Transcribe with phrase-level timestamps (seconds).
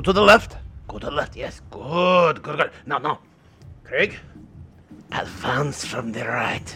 [0.00, 0.56] Go, to the left.
[0.88, 1.36] Go to the left.
[1.36, 1.60] Yes.
[1.70, 2.42] Good.
[2.42, 2.56] Good.
[2.56, 2.70] Good.
[2.86, 3.18] Now, now.
[3.84, 4.18] Craig.
[5.12, 6.74] Advance from the right.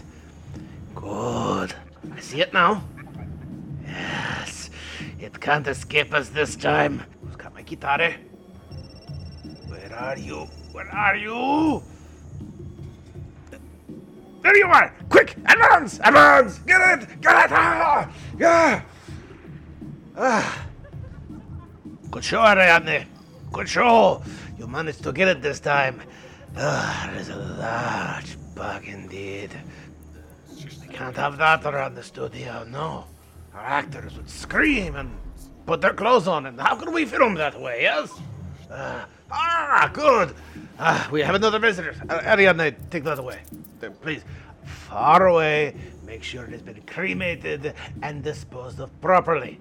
[0.95, 1.75] Good.
[2.15, 2.85] I see it now.
[3.87, 4.69] Yes.
[5.19, 7.03] It can't escape us this time.
[7.23, 8.13] Who's got my guitar?
[9.69, 10.41] Where are you?
[10.73, 11.83] Where are you?
[14.43, 14.95] There you are!
[15.09, 15.39] Quick!
[15.47, 15.99] Advance!
[16.05, 16.59] Advance!
[16.59, 17.21] Get it!
[17.23, 17.53] Get it!
[17.53, 18.13] Ah!
[18.39, 18.83] Yeah!
[20.15, 20.67] Ah!
[22.11, 23.14] Good show, Ariadne.
[23.55, 24.21] Good show.
[24.59, 26.03] You managed to get it this time.
[26.57, 29.51] Ah, there's a large bug indeed.
[30.83, 33.05] We can't have that around the studio, no.
[33.55, 35.17] Our actors would scream and
[35.67, 38.11] put their clothes on, and how can we film that way, yes?
[38.73, 40.35] Ah, ah good.
[40.81, 41.95] Ah, we have another visitor.
[42.09, 43.39] Uh, Ariadne, take that away.
[43.81, 44.25] Uh, Please.
[44.65, 45.77] Far away.
[46.05, 49.61] Make sure it has been cremated and disposed of properly.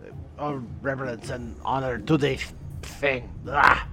[0.00, 2.38] Uh, All reverence and honor to the
[2.82, 3.28] thing.
[3.48, 3.86] Ah.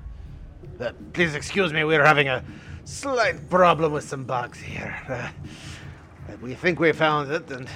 [0.79, 2.43] Uh, please excuse me, we're having a
[2.83, 4.95] slight problem with some bugs here.
[5.09, 5.29] Uh, uh,
[6.41, 7.67] we think we found it, and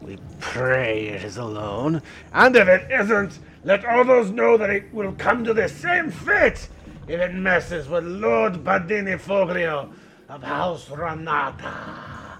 [0.00, 2.02] we pray it is alone.
[2.32, 6.68] And if it isn't, let those know that it will come to the same fate
[7.08, 9.92] if it messes with Lord Badini Foglio
[10.28, 12.38] of House Ranata.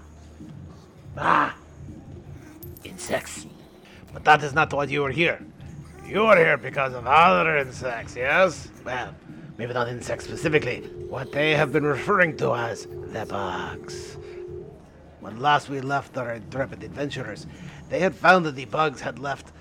[1.17, 1.55] Ah,
[2.83, 3.45] insects.
[4.13, 5.39] But that is not why you are here.
[6.13, 8.69] You are here because of other insects, yes?
[8.85, 9.15] Well,
[9.57, 10.81] maybe not insects specifically.
[11.09, 14.19] What they have been referring to as the bugs.
[15.21, 17.47] When last we left our intrepid adventurers,
[17.89, 19.53] they had found that the bugs had left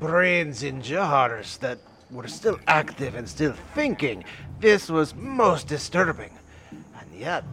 [0.00, 1.78] brains in jars that
[2.10, 4.24] were still active and still thinking.
[4.58, 6.36] This was most disturbing.
[6.72, 7.44] And yet,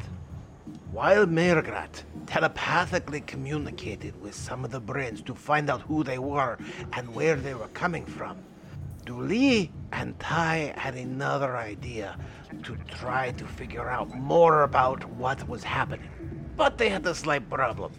[0.96, 6.58] while Mirgrat telepathically communicated with some of the brains to find out who they were
[6.94, 8.38] and where they were coming from,
[9.04, 12.18] Dooley and Tai had another idea
[12.64, 16.10] to try to figure out more about what was happening.
[16.56, 17.92] But they had a slight problem.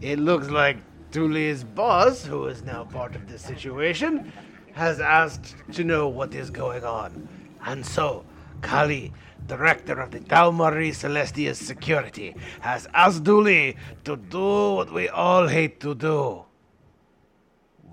[0.00, 0.78] It looks like
[1.12, 4.32] Dooley's boss, who is now part of this situation,
[4.72, 7.28] has asked to know what is going on.
[7.64, 8.24] And so,
[8.62, 9.12] Kali,
[9.46, 15.46] director of the Tau Marie Celestia's security, has asked Dooley to do what we all
[15.46, 16.44] hate to do.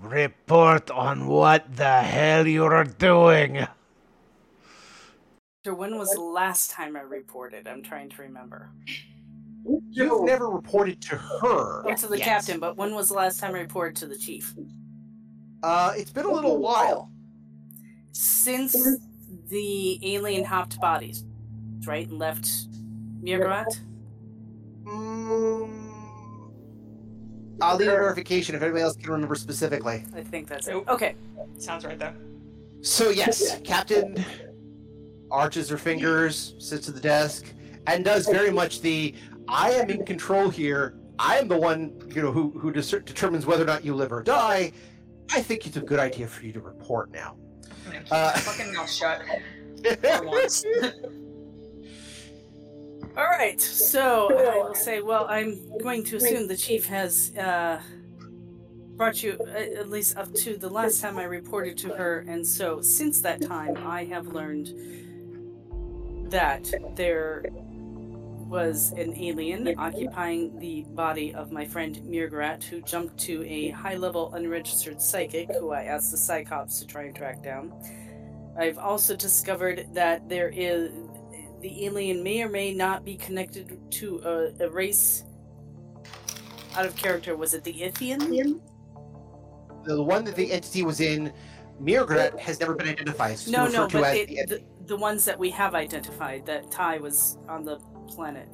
[0.00, 3.66] Report on what the hell you're doing.
[5.64, 7.66] So when was the last time I reported?
[7.66, 8.68] I'm trying to remember.
[9.88, 11.94] You've never reported to her.
[11.94, 12.24] To the yet.
[12.24, 14.54] captain, but when was the last time I reported to the chief?
[15.62, 17.10] Uh, it's been a little while.
[18.12, 18.76] Since
[19.48, 21.24] the alien hopped bodies,
[21.86, 22.46] right, and left
[23.22, 23.66] Mirgrat?
[24.84, 25.70] Mm,
[27.60, 30.04] I'll leave a verification if anybody else can remember specifically.
[30.14, 30.74] I think that's it.
[30.88, 31.14] Okay.
[31.58, 32.12] Sounds right though.
[32.82, 34.22] So yes, Captain
[35.30, 37.46] arches her fingers, sits at the desk,
[37.86, 39.14] and does very much the
[39.48, 40.96] "I am in control here.
[41.18, 44.12] I am the one, you know, who who dis- determines whether or not you live
[44.12, 44.72] or die."
[45.32, 47.36] I think it's a good idea for you to report now.
[47.86, 49.22] I'm gonna keep Uh, fucking mouth shut
[50.02, 50.64] for once.
[53.16, 53.60] All right.
[53.60, 57.80] So I will say, well, I'm going to assume the chief has uh,
[58.96, 62.44] brought you uh, at least up to the last time I reported to her, and
[62.46, 64.72] so since that time, I have learned
[66.30, 73.44] that there was an alien occupying the body of my friend Mirgrat, who jumped to
[73.44, 77.72] a high-level unregistered psychic, who I asked the Psi Cops to try and track down.
[78.58, 80.92] I've also discovered that there is
[81.64, 85.24] the alien may or may not be connected to a, a race
[86.76, 87.36] out of character.
[87.38, 88.60] Was it the Ithian?
[89.84, 91.32] The one that the entity was in,
[91.80, 93.32] Mirgrat, has never been identified.
[93.32, 95.74] It's No, referred no, to but as it, the the, the ones that we have
[95.74, 97.78] identified that Ty was on the
[98.08, 98.46] planet.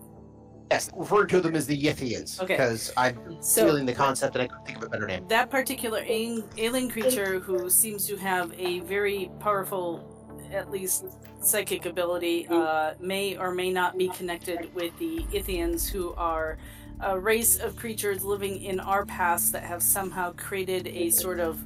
[0.70, 2.40] Yes, referring to them as the Yithians.
[2.40, 2.54] Okay.
[2.54, 5.26] Because I'm So- feeling the concept and I couldn't think of a better name.
[5.26, 10.09] That particular alien creature who seems to have a very powerful,
[10.52, 11.04] at least
[11.40, 16.58] psychic ability, uh, may or may not be connected with the Ithians who are
[17.00, 21.62] a race of creatures living in our past that have somehow created a sort of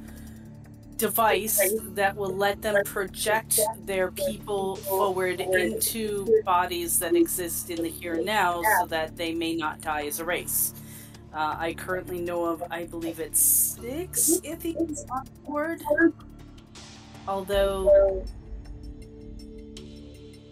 [0.97, 1.59] device
[1.93, 8.13] that will let them project their people forward into bodies that exist in the here
[8.13, 10.73] and now so that they may not die as a race.
[11.33, 15.83] Uh, I currently know of, I believe it's six Ithians on board.
[17.27, 18.23] Although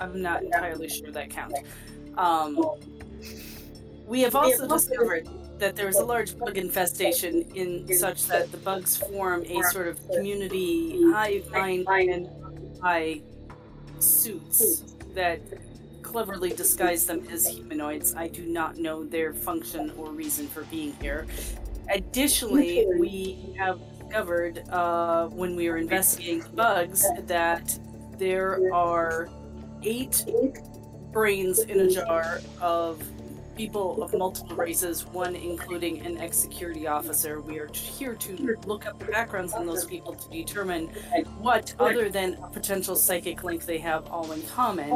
[0.04, 1.62] I'm not entirely sure that counts.
[2.18, 2.60] Um,
[4.06, 5.30] we have also discovered
[5.60, 9.88] that there is a large bug infestation in such that the bugs form a sort
[9.88, 12.30] of community hive mind and
[12.82, 13.22] by
[14.00, 15.40] suits that
[16.02, 18.14] cleverly disguise them as humanoids.
[18.14, 21.26] I do not know their function or reason for being here.
[21.90, 27.80] Additionally, we have discovered uh, when we were investigating bugs that
[28.18, 29.30] there are
[29.84, 30.26] eight
[31.12, 33.04] brains in a jar of
[33.56, 37.40] people of multiple races, one including an ex security officer.
[37.40, 40.88] We are here to look up the backgrounds on those people to determine
[41.40, 44.90] what, other than a potential psychic link, they have all in common.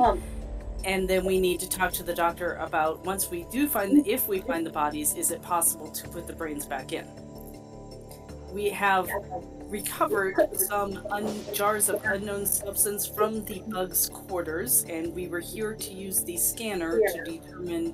[0.86, 4.28] And then we need to talk to the doctor about once we do find, if
[4.28, 7.08] we find the bodies, is it possible to put the brains back in?
[8.52, 9.10] We have
[9.68, 15.74] recovered some un- jars of unknown substance from the bug's quarters, and we were here
[15.74, 17.94] to use the scanner to determine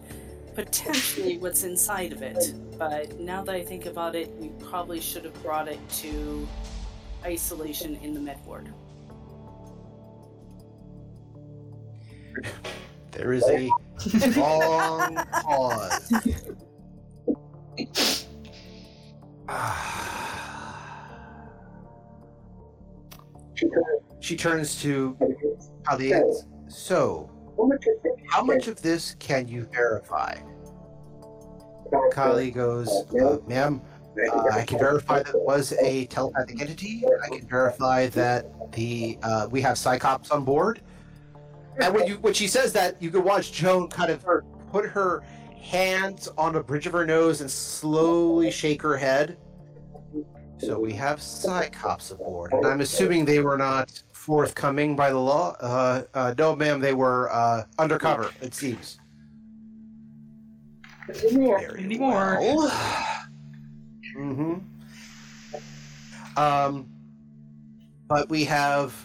[0.55, 2.53] potentially what's inside of it.
[2.77, 6.47] But now that I think about it, we probably should have brought it to
[7.23, 8.71] isolation in the med ward.
[13.11, 13.69] There is a
[14.39, 16.11] long pause.
[19.45, 20.22] Ah.
[24.19, 25.17] She turns to
[25.89, 26.13] Ali.
[26.67, 27.29] So,
[28.29, 30.37] how much of this can you verify?
[32.11, 32.89] Kali goes,
[33.21, 33.81] uh, ma'am,
[34.31, 37.03] uh, I can verify that it was a telepathic entity.
[37.23, 40.81] I can verify that the uh, we have Psi Cops on board.
[41.79, 44.25] And when you when she says that, you can watch Joan kind of
[44.71, 45.23] put her
[45.59, 49.37] hands on the bridge of her nose and slowly shake her head.
[50.57, 55.19] So we have Psi Cops aboard, and I'm assuming they were not forthcoming by the
[55.19, 55.55] law.
[55.59, 58.31] Uh, uh, no, ma'am, they were uh, undercover.
[58.41, 58.99] It seems.
[61.07, 62.69] Very well.
[64.17, 64.53] mm-hmm.
[66.37, 66.87] Um,
[68.07, 68.95] but we have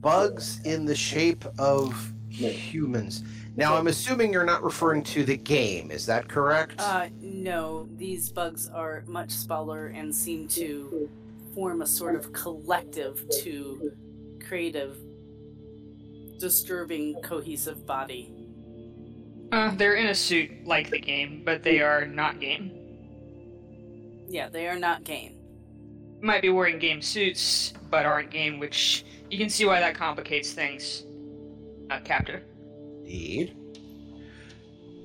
[0.00, 3.22] bugs in the shape of humans.
[3.54, 5.90] Now, I'm assuming you're not referring to the game.
[5.90, 6.74] Is that correct?
[6.78, 11.10] Uh, no, these bugs are much smaller and seem to
[11.54, 13.92] form a sort of collective to
[14.46, 14.92] create a
[16.38, 18.34] disturbing, cohesive body.
[19.52, 22.72] Uh, they're in a suit like the game, but they are not game.
[24.28, 25.36] Yeah, they are not game.
[26.22, 30.52] Might be wearing game suits, but aren't game, which you can see why that complicates
[30.52, 31.04] things.
[31.90, 32.42] Uh, captor.
[33.12, 33.54] Indeed.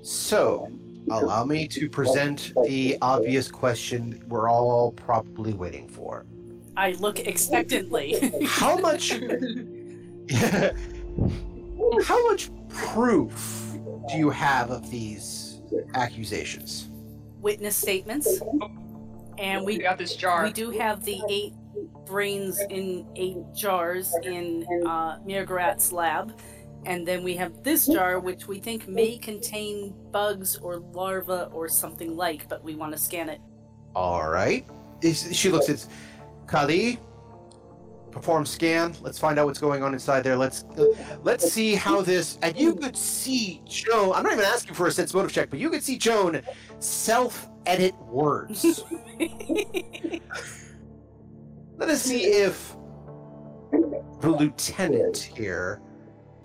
[0.02, 0.72] So,
[1.12, 6.26] allow me to present the obvious question we're all probably waiting for.
[6.78, 8.32] I look expectantly.
[8.46, 9.10] How much?
[12.06, 13.74] how much proof
[14.10, 15.60] do you have of these
[15.94, 16.88] accusations?
[17.42, 18.42] Witness statements.
[19.38, 20.46] And We we got this jar.
[20.46, 21.54] we do have the eight
[22.06, 26.34] brains in eight jars in uh, Mirgarat's lab.
[26.88, 31.68] And then we have this jar, which we think may contain bugs or larvae or
[31.68, 33.42] something like, but we want to scan it.
[33.94, 34.66] All right.
[35.04, 35.86] She looks at
[36.48, 36.98] Kali.
[38.12, 38.96] Perform scan.
[39.02, 40.38] Let's find out what's going on inside there.
[40.38, 40.64] Let's
[41.24, 42.40] let's see how this.
[42.42, 44.14] And you could see Joan.
[44.16, 46.42] I'm not even asking for a sense motive check, but you could see Joan
[46.80, 48.82] self-edit words.
[51.78, 52.78] Let us see if
[54.22, 55.82] the lieutenant here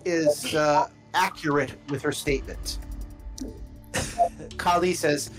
[0.05, 2.79] is uh, accurate with her statement.
[4.57, 5.29] Kali says,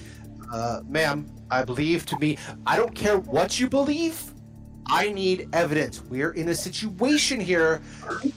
[0.53, 2.39] uh, "Ma'am, I believe to be.
[2.67, 4.33] I don't care what you believe.
[4.87, 6.03] I need evidence.
[6.03, 7.81] We're in a situation here,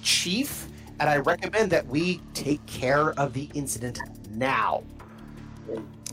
[0.01, 0.67] Chief,
[0.99, 3.99] and I recommend that we take care of the incident
[4.31, 4.83] now."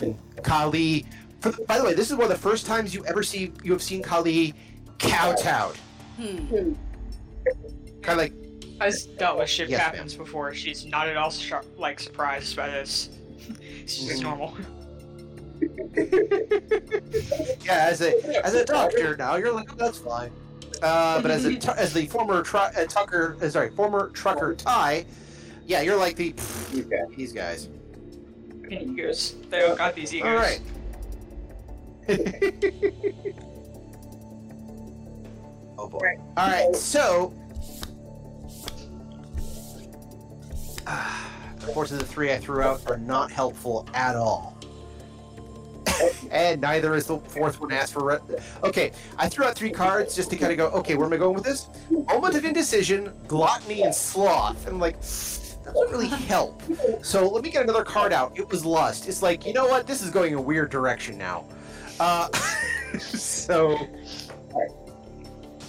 [0.01, 1.07] And Kali,
[1.41, 3.73] for by the way, this is one of the first times you ever see you
[3.73, 4.55] have seen Kali
[4.99, 5.77] kowtowed.
[6.17, 6.75] Hmm.
[8.03, 8.33] Kind of like
[8.81, 10.09] I've dealt with ship Yes, ma'am.
[10.19, 10.53] before.
[10.55, 13.11] She's not at all sharp, like surprised by this.
[13.83, 14.23] It's just Mhm.
[14.23, 14.55] normal.
[17.65, 20.31] yeah, as a as a doctor now, you're like, oh, that's fine.
[20.83, 24.55] Uh, but as a tu- as the former tru- uh, Tucker, uh, sorry, former trucker
[24.55, 25.05] Ty,
[25.67, 26.35] yeah, you're like the
[27.17, 27.69] these guys.
[28.71, 29.35] egos.
[29.51, 30.29] They all got these egos.
[30.29, 30.61] All right.
[35.79, 36.19] oh boy.
[36.37, 36.75] All right.
[36.77, 37.33] So,
[40.87, 44.59] unfortunately, the three I threw out are not helpful at all.
[46.31, 48.05] and neither is the fourth one asked for.
[48.05, 50.69] Re- okay, I threw out three cards just to kind of go.
[50.79, 51.69] Okay, where am I going with this?
[51.91, 54.67] Moment of indecision, gluttony, and sloth.
[54.67, 56.63] And I'm like, that doesn't really help.
[57.03, 58.39] So let me get another card out.
[58.39, 59.09] It was lust.
[59.09, 59.87] It's like, you know what?
[59.87, 61.47] This is going a weird direction now.
[62.01, 62.29] Uh,
[62.99, 63.79] so,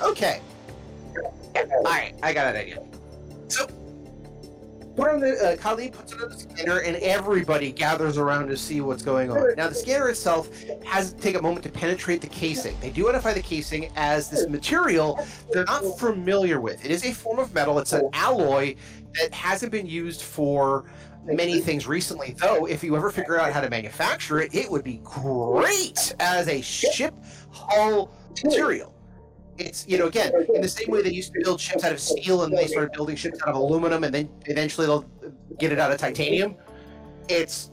[0.01, 0.41] okay.
[1.55, 2.83] All right, I got an idea.
[3.47, 3.67] So,
[4.95, 8.57] put on the uh, Kali puts it on the scanner, and everybody gathers around to
[8.57, 9.55] see what's going on.
[9.55, 10.49] Now, the scanner itself
[10.83, 12.77] has to take a moment to penetrate the casing.
[12.79, 16.83] They do identify the casing as this material they're not familiar with.
[16.83, 17.79] It is a form of metal.
[17.79, 18.75] It's an alloy
[19.19, 20.85] that hasn't been used for
[21.25, 22.35] many things recently.
[22.39, 26.47] Though, if you ever figure out how to manufacture it, it would be great as
[26.47, 27.13] a ship
[27.51, 28.11] hull
[28.43, 28.94] material.
[29.57, 31.99] It's you know again in the same way they used to build ships out of
[31.99, 35.09] steel and they started building ships out of aluminum and then eventually they'll
[35.57, 36.55] get it out of titanium.
[37.29, 37.71] It's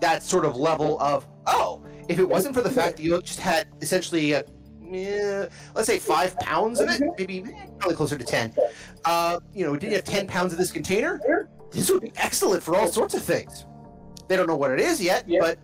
[0.00, 3.40] that sort of level of oh if it wasn't for the fact that you just
[3.40, 4.44] had essentially a
[4.92, 8.54] eh, let's say five pounds of it, maybe eh, probably closer to ten.
[9.04, 11.48] Uh, you know, did you have ten pounds of this container?
[11.70, 13.66] This would be excellent for all sorts of things.
[14.28, 15.58] They don't know what it is yet, but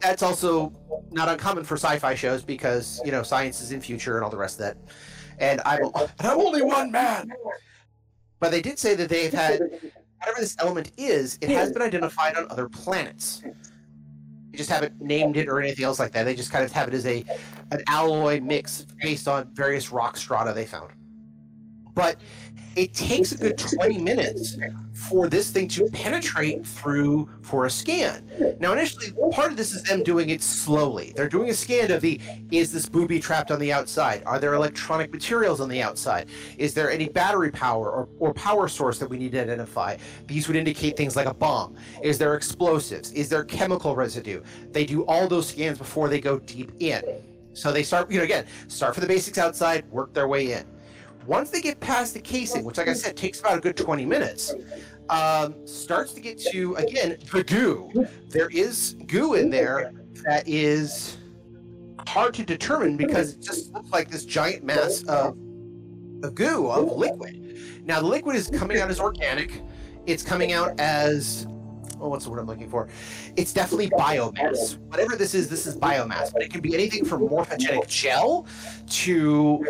[0.00, 0.72] that's also
[1.10, 4.36] not uncommon for sci-fi shows because you know science is in future and all the
[4.36, 4.76] rest of that.
[5.38, 7.32] And I'm and I'm only one man.
[8.40, 9.60] But they did say that they've had
[10.18, 13.42] whatever this element is, it has been identified on other planets.
[13.42, 16.24] They just haven't named it or anything else like that.
[16.24, 17.24] They just kind of have it as a
[17.70, 20.90] an alloy mix based on various rock strata they found.
[21.94, 22.16] But
[22.76, 24.56] it takes a good 20 minutes
[24.92, 28.28] for this thing to penetrate through for a scan.
[28.58, 31.12] Now, initially, part of this is them doing it slowly.
[31.14, 32.20] They're doing a scan of the
[32.50, 34.22] is this booby trapped on the outside?
[34.26, 36.28] Are there electronic materials on the outside?
[36.58, 39.96] Is there any battery power or, or power source that we need to identify?
[40.26, 41.76] These would indicate things like a bomb.
[42.02, 43.12] Is there explosives?
[43.12, 44.42] Is there chemical residue?
[44.72, 47.02] They do all those scans before they go deep in.
[47.52, 50.64] So they start, you know, again, start for the basics outside, work their way in.
[51.26, 54.04] Once they get past the casing, which, like I said, takes about a good 20
[54.04, 54.54] minutes,
[55.08, 58.06] um, starts to get to, again, the goo.
[58.28, 59.92] There is goo in there
[60.24, 61.18] that is
[62.06, 65.36] hard to determine because it just looks like this giant mass of,
[66.22, 67.58] of goo, of liquid.
[67.84, 69.62] Now, the liquid is coming out as organic.
[70.06, 71.46] It's coming out as
[72.00, 72.88] oh, what's the word I'm looking for?
[73.36, 74.78] It's definitely biomass.
[74.88, 78.46] Whatever this is, this is biomass, but it can be anything from morphogenic gel
[78.88, 79.64] to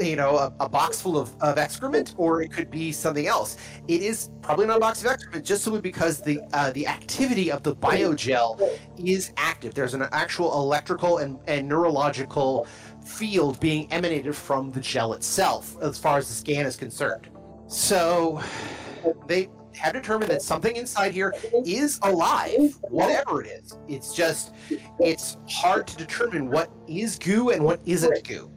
[0.00, 3.56] you know a, a box full of, of excrement or it could be something else
[3.88, 7.50] it is probably not a box of excrement just simply because the uh, the activity
[7.50, 8.60] of the biogel
[8.98, 12.66] is active there's an actual electrical and, and neurological
[13.04, 17.28] field being emanated from the gel itself as far as the scan is concerned
[17.66, 18.42] so
[19.26, 23.78] they have determined that something inside here is alive, whatever it is.
[23.88, 24.52] It's just,
[24.98, 28.50] it's hard to determine what is goo and what isn't goo.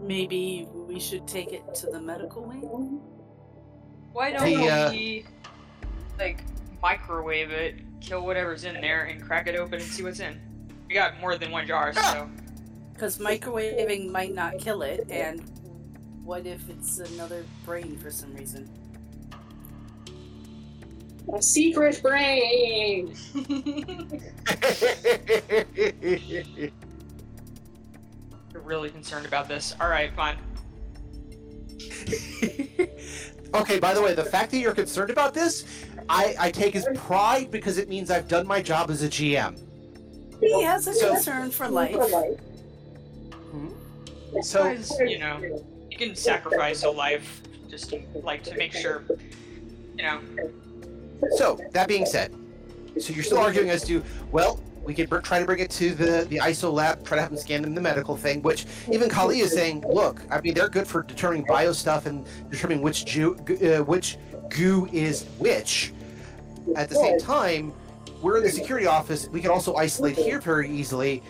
[0.00, 3.00] Maybe we should take it to the medical wing?
[4.12, 5.24] Why don't The, uh, we
[6.18, 6.44] like
[6.82, 10.40] microwave it, kill whatever's in there, and crack it open and see what's in?
[10.88, 12.28] We got more than one jar, so
[12.92, 15.40] Because microwaving might not kill it, and
[16.24, 18.68] what if it's another brain for some reason?
[21.32, 23.14] A secret brain.
[28.70, 29.74] you're really concerned about this.
[29.80, 30.36] All right, fine.
[33.54, 35.66] okay, by the way, the fact that you're concerned about this,
[36.08, 39.58] I, I take as pride because it means I've done my job as a GM.
[40.40, 41.96] He has a So- concern for life.
[43.50, 43.68] Hmm?
[44.42, 45.40] So, you know,
[45.90, 49.02] you can sacrifice a life just to, like to make sure,
[49.96, 50.20] you know.
[51.36, 52.34] so that being said,
[52.98, 56.26] so you're still arguing as to, well, we could try to bring it to the,
[56.28, 59.40] the ISO lab, try to have them scan them the medical thing, which even Kali
[59.40, 63.36] is saying, look, I mean, they're good for determining bio stuff and determining which ju-
[63.62, 64.16] uh, which
[64.48, 65.92] goo is which.
[66.76, 67.72] At the same time,
[68.22, 69.28] we're in the security office.
[69.28, 71.22] We can also isolate here very easily.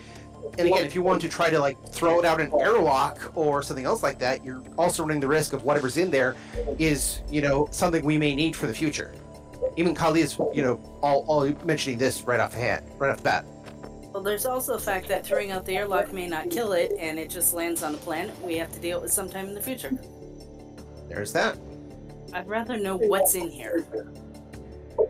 [0.57, 3.31] And again, if you want to try to like throw it out in an airlock
[3.35, 6.35] or something else like that, you're also running the risk of whatever's in there
[6.77, 9.13] is, you know, something we may need for the future.
[9.77, 13.23] Even Kali is, you know, all, all mentioning this right off hand, right off the
[13.23, 13.45] bat.
[14.13, 17.17] Well, there's also the fact that throwing out the airlock may not kill it, and
[17.17, 19.91] it just lands on a planet we have to deal with sometime in the future.
[21.07, 21.57] There's that.
[22.33, 23.85] I'd rather know what's in here.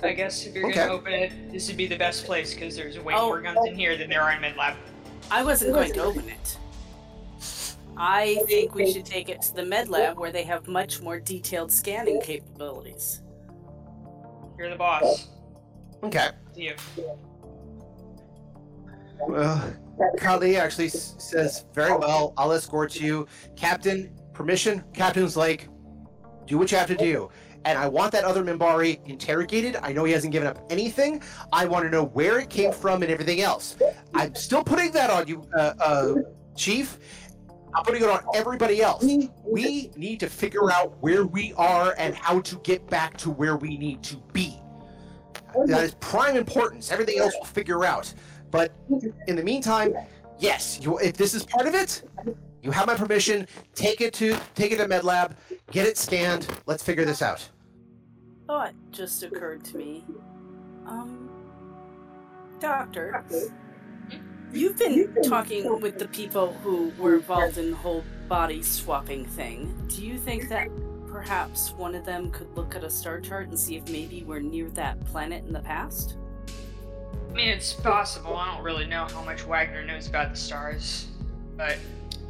[0.03, 0.75] I guess if you're Okay.
[0.75, 3.27] gonna open it, this would be the best place because there's way Oh.
[3.27, 4.75] more guns in here than there are in mid lab.
[5.29, 6.57] I wasn't going to open it.
[7.97, 11.19] I think we should take it to the med lab where they have much more
[11.19, 13.21] detailed scanning capabilities.
[14.61, 15.27] You're the boss.
[16.03, 16.27] Okay.
[16.53, 16.75] To you.
[19.27, 19.73] Well,
[20.19, 23.27] Kali actually s- says, very well, I'll escort you.
[23.55, 24.83] Captain, permission?
[24.93, 25.67] Captain's like,
[26.45, 27.31] do what you have to do.
[27.65, 29.77] And I want that other Minbari interrogated.
[29.81, 31.23] I know he hasn't given up anything.
[31.51, 33.77] I want to know where it came from and everything else.
[34.13, 36.13] I'm still putting that on you, uh, uh,
[36.55, 36.99] Chief.
[37.73, 39.03] I'm putting it on everybody else.
[39.43, 43.55] We need to figure out where we are and how to get back to where
[43.55, 44.59] we need to be.
[45.65, 46.91] That is prime importance.
[46.91, 48.13] Everything else we'll figure out.
[48.51, 48.73] But
[49.27, 49.95] in the meantime,
[50.39, 52.03] yes, you, if this is part of it,
[52.61, 53.47] you have my permission.
[53.73, 55.33] Take it to take it to MedLab,
[55.71, 56.47] get it scanned.
[56.65, 57.47] Let's figure this out.
[58.47, 60.05] Thought just occurred to me.
[60.85, 61.29] Um,
[62.59, 63.23] Doctor,
[64.53, 69.73] you've been talking with the people who were involved in the whole body swapping thing.
[69.87, 70.69] Do you think that
[71.07, 74.39] perhaps one of them could look at a star chart and see if maybe we're
[74.39, 76.15] near that planet in the past?
[77.29, 78.35] I mean, it's possible.
[78.35, 81.07] I don't really know how much Wagner knows about the stars,
[81.55, 81.77] but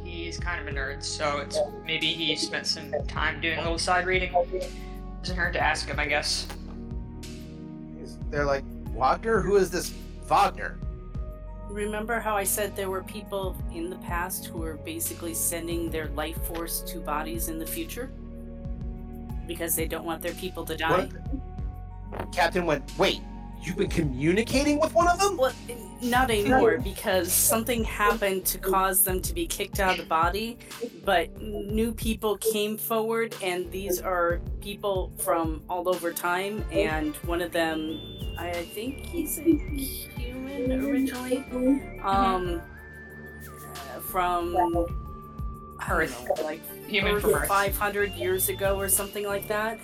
[0.04, 3.78] he's kind of a nerd, so it's maybe he spent some time doing a little
[3.78, 4.32] side reading.
[5.22, 6.46] Doesn't hurt to ask him, I guess.
[8.30, 8.64] They're like,
[8.94, 9.40] Wagner?
[9.40, 9.92] Who is this
[10.24, 10.78] Wagner?
[11.72, 16.08] Remember how I said there were people in the past who were basically sending their
[16.08, 18.10] life force to bodies in the future?
[19.46, 21.08] Because they don't want their people to die?
[22.30, 23.22] Captain went, wait,
[23.62, 25.36] you've been communicating with one of them?
[25.36, 25.52] Well,
[26.02, 30.58] not anymore because something happened to cause them to be kicked out of the body,
[31.04, 37.40] but new people came forward, and these are people from all over time, and one
[37.40, 38.00] of them,
[38.38, 41.44] I think he's a human originally,
[42.02, 42.60] um,
[44.00, 44.56] from
[45.88, 46.16] Earth.
[46.18, 46.62] I don't know, like
[46.92, 47.48] Human Earth from Earth.
[47.48, 49.78] 500 years ago or something like that.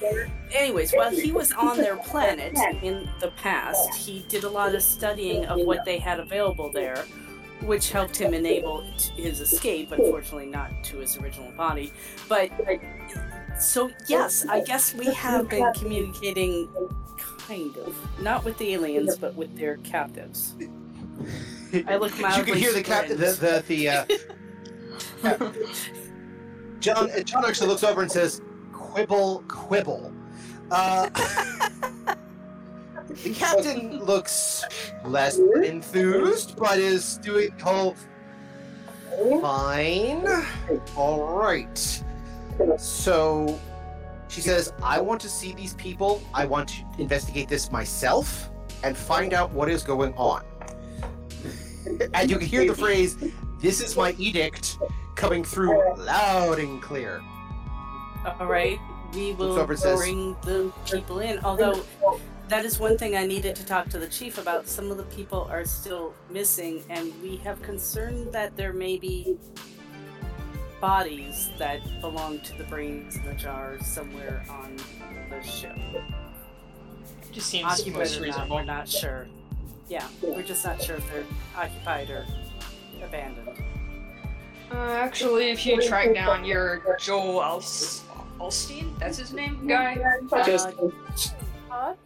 [0.53, 4.83] Anyways, while he was on their planet in the past, he did a lot of
[4.83, 7.05] studying of what they had available there,
[7.63, 8.83] which helped him enable
[9.17, 11.93] his escape, unfortunately, not to his original body.
[12.29, 12.51] But
[13.59, 16.69] so, yes, I guess we have been communicating
[17.39, 20.55] kind of, not with the aliens, but with their captives.
[21.87, 22.39] I look mildly.
[22.39, 24.05] you can hear the captain, the the, the uh,
[26.81, 27.11] John.
[27.25, 28.41] John actually looks over and says,
[28.73, 30.13] "Quibble, quibble."
[30.71, 31.09] Uh,
[33.09, 34.65] the captain looks
[35.05, 37.97] less enthused, but is doing the whole
[39.41, 40.27] fine.
[40.97, 42.03] All right.
[42.77, 43.59] So
[44.29, 46.23] she says, "I want to see these people.
[46.35, 48.51] I want to investigate this myself
[48.85, 50.45] and find out what is going on."
[52.15, 53.17] and you can hear the phrase,
[53.61, 54.79] "This is my edict,"
[55.19, 57.21] coming through loud and clear.
[58.41, 58.79] All right,
[59.13, 61.39] we will over and says- bring the people in.
[61.45, 61.83] Although
[62.49, 64.67] that is one thing I needed to talk to the chief about.
[64.69, 69.37] Some of the people are still missing, and we have concern that there may be
[70.81, 74.77] bodies that belong to the brains in the jar somewhere on
[75.29, 75.77] the ship.
[77.33, 78.57] Just seems Occupied most or not, reasonable.
[78.57, 79.27] we're not sure.
[79.89, 81.25] Yeah, we're just not sure if they're
[81.57, 82.25] occupied or
[83.03, 83.63] abandoned.
[84.71, 88.03] Uh, actually, if you track down your Joel Alst-
[88.39, 89.99] Alstein, that's his name, guy?
[90.45, 90.71] Just
[91.69, 91.99] Chuck?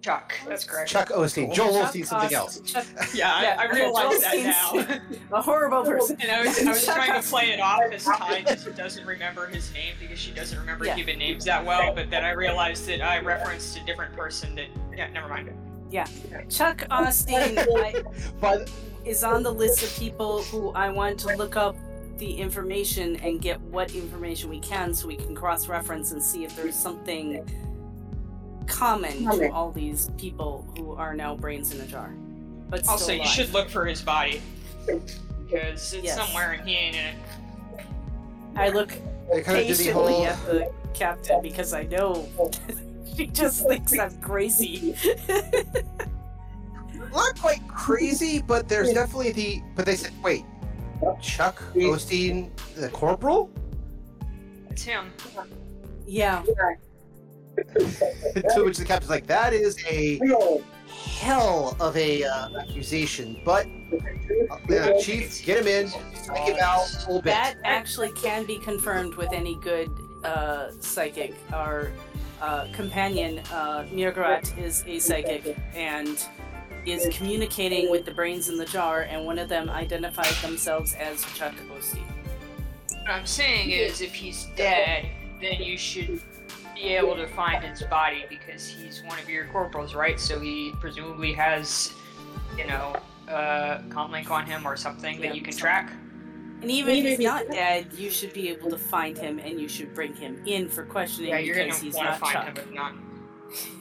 [0.00, 0.88] Chuck, that's correct.
[0.88, 2.58] Chuck Osteen, Joel Chuck Osteen, something else.
[2.62, 2.64] Austin.
[2.66, 5.32] Chuck, Yeah, Yeah, I, I realized that now.
[5.38, 6.16] a horrible person.
[6.22, 9.46] and I was, I was trying to play it off as Ty just doesn't remember
[9.48, 10.94] his name because she doesn't remember Yeah.
[10.94, 14.68] human names that well, but then I realized that I referenced a different person that.
[14.96, 15.50] Yeah, never mind.
[15.90, 16.06] Yeah.
[16.48, 18.02] Chuck Austin I,
[18.40, 18.70] But
[19.04, 21.76] is on the list of people who I want to look up
[22.18, 26.44] the information and get what information we can so we can cross reference and see
[26.44, 27.48] if there's something
[28.66, 32.10] common to all these people who are now brains in a jar.
[32.68, 34.40] But still Also, you should look for his body.
[34.86, 36.16] Because it's Yes.
[36.16, 37.14] somewhere and he ain't in it.
[38.56, 38.92] I look
[39.32, 42.28] they kind of did the patiently at the captain because I know
[43.16, 44.94] she just thinks I'm crazy.
[47.12, 49.62] Not quite crazy, but there's definitely the.
[49.74, 50.44] But they said, wait,
[51.20, 53.50] Chuck Osteen, the corporal?
[54.70, 55.12] It's him.
[56.06, 56.42] yeah,
[58.54, 60.20] to which the captain's like, that is a
[61.18, 63.40] hell of a uh, accusation.
[63.44, 63.66] But
[64.50, 67.24] uh, yeah, chief, get him in, psych him out a little bit.
[67.24, 69.90] that actually can be confirmed with any good
[70.24, 71.34] uh, psychic.
[71.52, 71.92] Our
[72.40, 76.24] uh, companion, uh, Mirgarat, is a psychic and
[76.86, 81.24] is communicating with the brains in the jar, and one of them identified themselves as
[81.34, 82.00] Chuck Ostie.
[83.02, 85.08] What I'm saying is, if he's dead,
[85.40, 86.20] then you should
[86.74, 90.18] be able to find his body because he's one of your corporals, right?
[90.18, 91.92] So he presumably has,
[92.56, 92.94] you know,
[93.28, 95.92] uh, comlink on him or something that you can track.
[96.62, 99.68] And even if he's not dead, you should be able to find him and you
[99.68, 102.58] should bring him in for questioning Yeah, you're because gonna he's not find Chuck.
[102.58, 102.96] him
[103.50, 103.79] if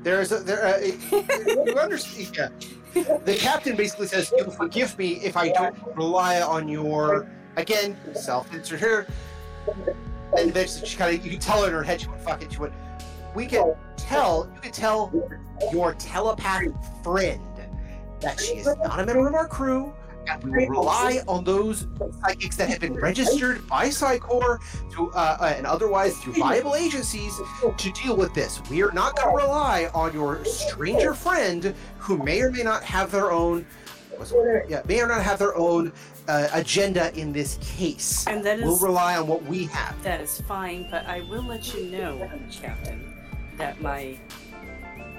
[0.00, 0.04] not.
[0.04, 0.66] There's a there.
[0.66, 0.78] Uh,
[1.66, 2.52] you understand?
[2.94, 3.18] Yeah.
[3.24, 8.80] The captain basically says, "You'll forgive me if I don't rely on your again self-insert
[8.80, 9.06] here."
[10.36, 12.42] And then she kind of you can tell her in her head she went, "Fuck
[12.42, 12.74] it." She went,
[13.34, 14.50] "We can tell.
[14.54, 15.12] You can tell
[15.72, 17.40] your telepathic friend
[18.20, 19.94] that she is not a member of our crew."
[20.28, 21.86] And we will rely on those
[22.20, 24.60] psychics that have been registered by Psi Corps
[24.92, 27.32] to, uh, uh, and otherwise through viable agencies
[27.76, 28.60] to deal with this.
[28.70, 32.82] We are not going to rely on your stranger friend who may or may not
[32.84, 33.66] have their own,
[34.16, 34.66] what's the word?
[34.68, 35.92] yeah, may or not have their own
[36.28, 38.26] uh, agenda in this case.
[38.28, 40.00] And that We'll rely on what we have.
[40.02, 43.14] that is fine, but I will let you know, Captain,
[43.56, 44.18] that my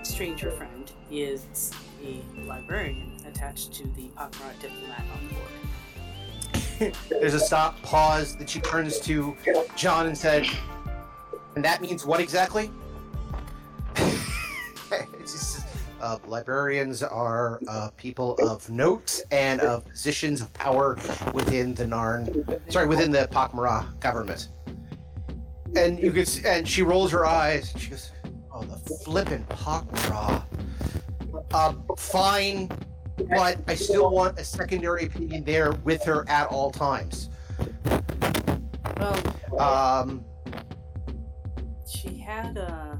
[0.04, 1.72] stranger friend is
[2.04, 6.94] a librarian attached to the Akmarat diplomat on board.
[7.10, 8.36] There's a stop, pause.
[8.38, 9.36] that she turns to
[9.76, 10.46] John and said,
[11.56, 12.72] "And that means what exactly?"
[16.02, 20.98] uh, librarians are uh, people of note and of positions of power
[21.34, 24.50] within the Narn, sorry, within the Pak'ma'ra government.
[25.76, 27.72] And you can, s- and she rolls her eyes.
[27.74, 28.12] And she goes,
[28.52, 30.44] "Oh, the flippin' Pak'ma'ra."
[31.54, 32.70] Um, fine,
[33.30, 37.30] but I still want a secondary opinion there with her at all times.
[38.98, 39.20] Well,
[39.60, 40.24] Um,
[41.88, 42.96] she had uh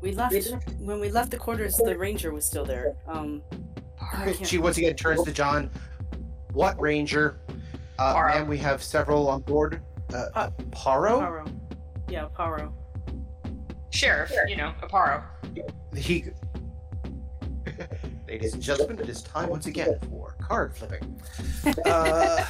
[0.00, 0.34] we left
[0.78, 2.94] when we left the quarters the ranger was still there.
[3.08, 3.42] Um
[4.44, 5.70] she once again turns to John.
[6.52, 7.38] What ranger?
[7.98, 8.34] Uh, Paro.
[8.34, 9.80] ma'am, we have several on board.
[10.14, 11.20] Uh, Pa- Paro?
[11.20, 11.52] Paro.
[12.08, 12.72] Yeah, Paro.
[13.90, 15.22] Sheriff, you know, Aparo.
[15.96, 16.26] He.
[18.26, 21.20] Ladies and gentlemen, it is time once again for card flipping.
[21.84, 22.44] Uh,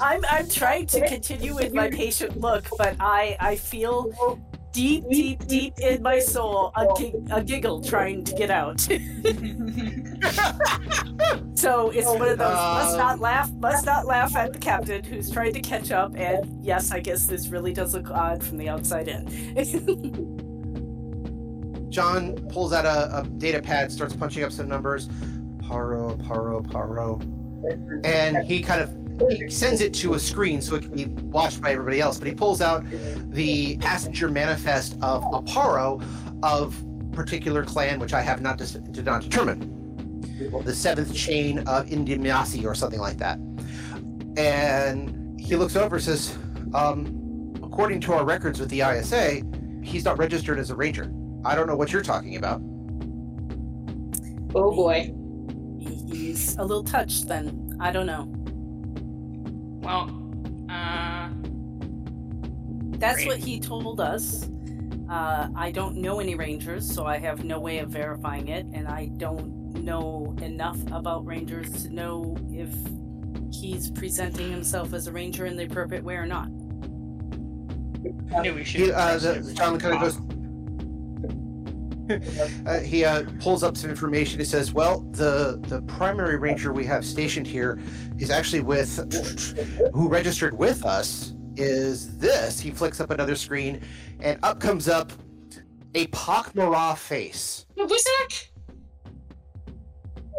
[0.00, 4.38] I'm I'm trying to continue with my patient look, but I I feel
[4.72, 8.80] deep, deep, deep in my soul a, gig- a giggle trying to get out.
[11.54, 13.20] so it's one of those must not Um.
[13.20, 16.14] laugh, must not laugh at the captain who's trying to catch up.
[16.16, 20.36] And yes, I guess this really does look odd from the outside in.
[21.90, 25.08] John pulls out a, a data pad, starts punching up some numbers.
[25.58, 27.20] Paro, Paro, Paro.
[28.04, 28.96] And he kind of
[29.28, 32.18] he sends it to a screen so it can be watched by everybody else.
[32.18, 32.84] But he pulls out
[33.30, 36.02] the passenger manifest of a Paro
[36.42, 39.76] of particular clan, which I have not dis- did not determine.
[40.64, 43.38] The seventh chain of Indiamasi or something like that.
[44.38, 46.36] And he looks over and says,
[46.72, 49.42] um, according to our records with the ISA,
[49.82, 51.12] he's not registered as a ranger.
[51.44, 52.60] I don't know what you're talking about.
[54.54, 55.14] Oh boy.
[55.78, 57.28] He's a little touched.
[57.28, 58.26] Then I don't know.
[59.82, 60.10] Well,
[60.68, 61.30] uh,
[62.98, 63.28] That's Great.
[63.28, 64.48] what he told us.
[65.08, 68.86] Uh, I don't know any rangers, so I have no way of verifying it, and
[68.86, 72.72] I don't know enough about rangers to know if
[73.52, 76.46] he's presenting himself as a ranger in the appropriate way or not.
[78.34, 78.80] I knew we should.
[78.82, 79.54] He, uh, trust the, him.
[79.54, 80.20] John kind of goes.
[82.66, 84.38] uh, he uh, pulls up some information.
[84.38, 87.78] He says, "Well, the the primary ranger we have stationed here
[88.18, 88.96] is actually with
[89.92, 93.82] who registered with us is this." He flicks up another screen,
[94.20, 95.12] and up comes up
[95.94, 97.66] a Pak'ma'ra face.
[97.76, 98.48] Busek?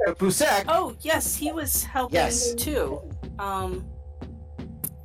[0.08, 2.54] Busek, Oh yes, he was helping Yes.
[2.56, 3.02] too.
[3.38, 3.86] Um,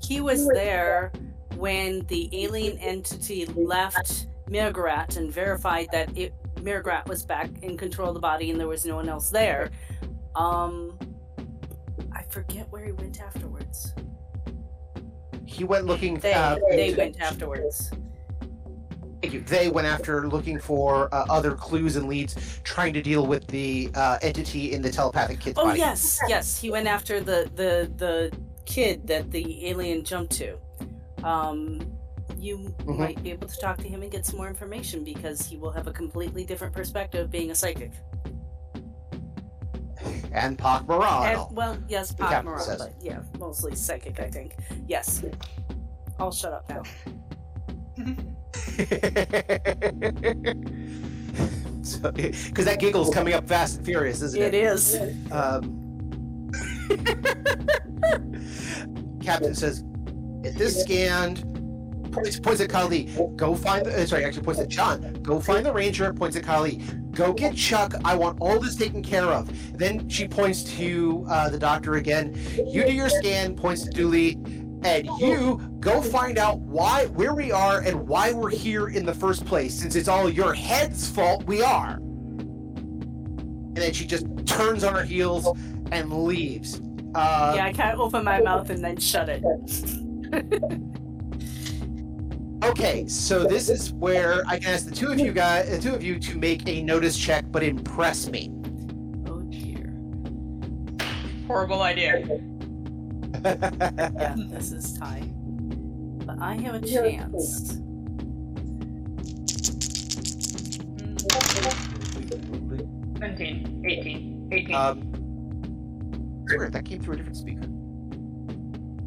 [0.03, 1.13] he was there
[1.57, 6.33] when the alien entity left Mirgrat and verified that it
[6.67, 9.71] Mirgrat was back in control of the body and there was no one else there.
[10.35, 10.99] Um,
[12.13, 13.95] I forget where he went afterwards.
[15.47, 16.19] he went looking.
[16.19, 17.91] They uh, they went afterwards.
[19.23, 19.41] Thank you.
[19.43, 23.89] They went after looking for uh, other clues and leads, trying to deal with the
[23.95, 25.79] uh, entity in the telepathic kid's Oh body.
[25.79, 30.59] yes, yes, he went after the the the kid that the alien jumped to.
[31.25, 31.81] Um,
[32.47, 32.99] you Mhm.
[32.99, 35.71] might be able to talk to him and get some more information because he will
[35.73, 37.93] have a completely different perspective being a psychic.
[40.33, 41.39] And Pak Maran.
[41.39, 42.79] And, well, yes, The Pak captain Maran, says.
[42.79, 44.55] but yeah, mostly psychic, I think.
[44.87, 45.23] Yes.
[46.19, 46.83] I'll shut up now.
[52.03, 54.55] Because that giggle's coming up fast and furious, isn't it?
[54.55, 54.97] It is.
[55.31, 56.51] Um,
[59.23, 59.85] Captain says,
[60.43, 61.45] "Get this scanned."
[62.17, 63.05] Points, points at Kali.
[63.37, 63.95] Go find the.
[64.03, 65.13] uh, Sorry, actually points at John.
[65.23, 66.11] Go find the ranger.
[66.15, 66.77] Points at Kali.
[67.11, 67.93] Go get Chuck.
[68.07, 69.51] I want all this taken care of.
[69.77, 72.35] Then she points to uh, the doctor again.
[72.67, 73.55] You do your scan.
[73.55, 74.39] Points to Dooley.
[74.83, 79.15] And you go find out why, where we are, and why we're here in the
[79.15, 79.75] first place.
[79.75, 81.95] Since it's all your head's fault, we are.
[81.97, 85.47] And then she just turns on her heels
[85.93, 86.81] and leaves.
[87.15, 89.43] Uh, yeah, I can't open my mouth and then shut it.
[92.65, 95.95] Okay, so this is where I can ask the two of you guys, the two
[95.95, 98.51] of you, to make a notice check, but impress me.
[99.29, 99.95] Oh dear.
[101.47, 102.27] Horrible idea.
[103.45, 105.33] Yeah, this is time.
[106.25, 107.79] But I have a chance.
[113.19, 114.75] 17, 18, 18.
[114.75, 115.01] um,
[116.49, 117.67] weird, that came through a different speaker.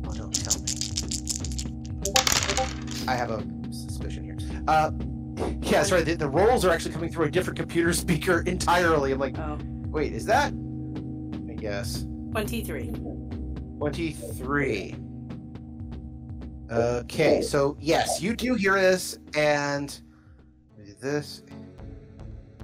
[0.07, 0.69] Oh, don't tell me.
[3.09, 4.37] I have a suspicion here.
[4.67, 4.91] Uh,
[5.61, 9.11] yeah, sorry, the, the rolls are actually coming through a different computer speaker entirely.
[9.11, 10.53] I'm like, Oh, wait, is that?
[11.49, 12.05] I guess.
[12.31, 12.91] 23.
[13.79, 14.95] 23.
[16.71, 19.99] Okay, so yes, you do hear this, and
[21.01, 21.41] this.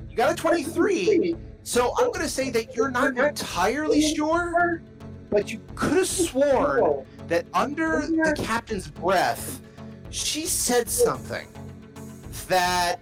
[0.07, 1.35] You got a 23.
[1.63, 4.83] So I'm going to say that you're not entirely sure,
[5.31, 9.61] but you could have sworn that under the captain's breath,
[10.15, 11.45] she said something
[12.47, 13.01] that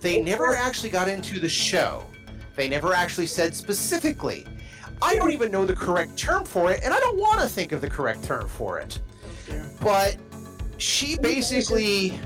[0.00, 2.04] they never actually got into the show.
[2.54, 4.46] They never actually said specifically.
[5.00, 7.72] I don't even know the correct term for it, and I don't want to think
[7.72, 9.00] of the correct term for it.
[9.80, 10.16] But
[10.78, 12.20] she basically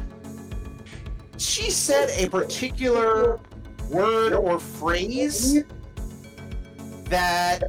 [1.39, 3.41] she said a particular
[3.91, 5.65] word or phrase
[7.05, 7.63] that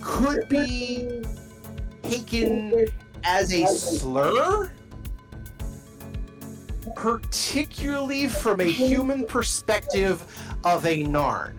[0.00, 1.22] could be
[2.02, 2.86] taken
[3.26, 4.70] as a slur
[6.94, 10.22] particularly from a human perspective
[10.64, 11.52] of a narn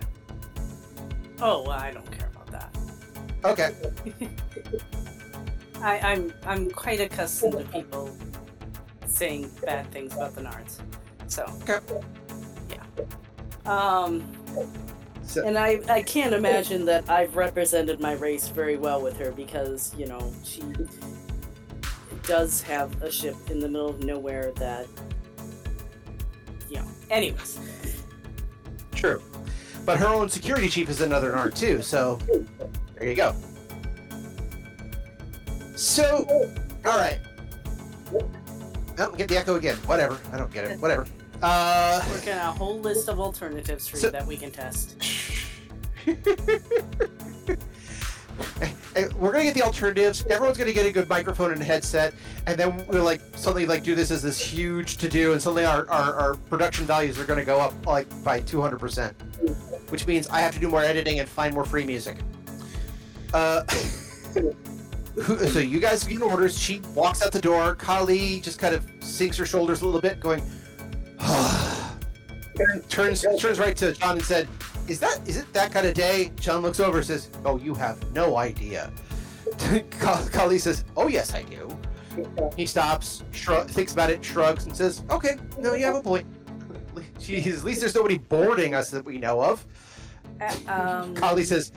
[1.40, 2.76] Oh, well, I don't care about that.
[3.44, 3.74] okay
[5.82, 8.10] I, I'm I'm quite accustomed to people
[9.06, 10.80] saying bad things about the Narns.
[11.28, 11.78] So Okay.
[12.68, 12.82] yeah.
[13.64, 14.24] Um
[15.24, 19.30] So- and I, I can't imagine that I've represented my race very well with her
[19.30, 20.62] because, you know, she
[22.28, 24.86] does have a ship in the middle of nowhere that
[26.68, 26.84] you know.
[27.10, 27.58] Anyways.
[28.94, 29.22] True.
[29.86, 32.18] But her own security chief is another narn too, so
[32.98, 33.34] there you go.
[35.74, 36.26] So,
[36.84, 37.18] alright.
[38.98, 39.76] Oh, get the echo again.
[39.86, 40.18] Whatever.
[40.32, 40.78] I don't get it.
[40.80, 41.06] Whatever.
[41.40, 44.96] Uh, Working on a whole list of alternatives for So- you that we can test.
[49.16, 50.24] We're gonna get the alternatives.
[50.26, 52.14] Everyone's gonna get a good microphone and headset,
[52.46, 55.64] and then we'll like suddenly like do this as this huge to do, and suddenly
[55.64, 59.14] our, our, our production values are gonna go up like by two hundred percent,
[59.90, 62.18] which means I have to do more editing and find more free music.
[63.32, 63.64] Uh,
[65.26, 66.58] so you guys get orders.
[66.58, 67.74] She walks out the door.
[67.74, 70.42] Kali just kind of sinks her shoulders a little bit, going.
[72.88, 74.48] turns turns right to John and said,
[74.88, 77.74] "Is that is it that kind of day?" Chun looks over and says, "Oh, you
[77.74, 78.90] have no idea."
[80.32, 81.68] Kali says, "Oh yes, I do."
[82.56, 86.26] He stops, shrug, thinks about it, shrugs, and says, "Okay, no, you have a point.
[87.18, 89.64] Jeez, at least there's nobody boarding us that we know of."
[90.40, 91.72] Uh, um, Kali says,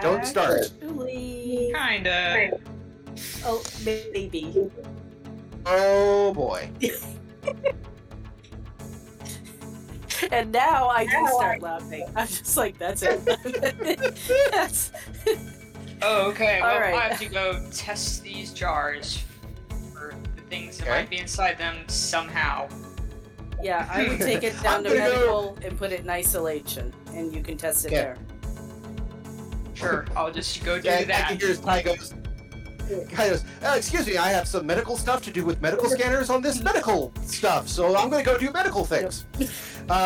[0.00, 2.58] "Don't start." Actually, Kinda.
[3.44, 4.70] oh, maybe.
[5.66, 6.70] Oh boy.
[10.30, 12.06] And now I do start laughing.
[12.14, 13.24] I'm just like, that's it.
[14.50, 14.92] that's,
[16.04, 16.58] Oh, okay.
[16.60, 16.94] Well, All right.
[16.94, 19.22] I have to go test these jars
[19.92, 21.00] for the things that Okay.
[21.00, 22.68] might be inside them somehow.
[23.62, 26.10] yeah, I would take it down I'm to gonna go- medical and put it in
[26.10, 27.96] isolation, and you can test it Okay.
[27.96, 28.16] there.
[29.74, 31.28] Sure, I'll just go do Yeah, I that.
[31.28, 32.14] can hear his guy goes.
[33.16, 36.30] Guy goes, uh, excuse me, I have some medical stuff to do with medical scanners
[36.30, 39.26] on this medical stuff, so I'm going to go do medical things.
[39.90, 39.98] Um,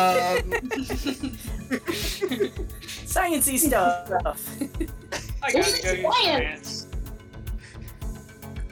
[3.05, 4.11] Sciencey stuff.
[5.43, 6.07] I gotta go use Science.
[6.15, 6.87] science.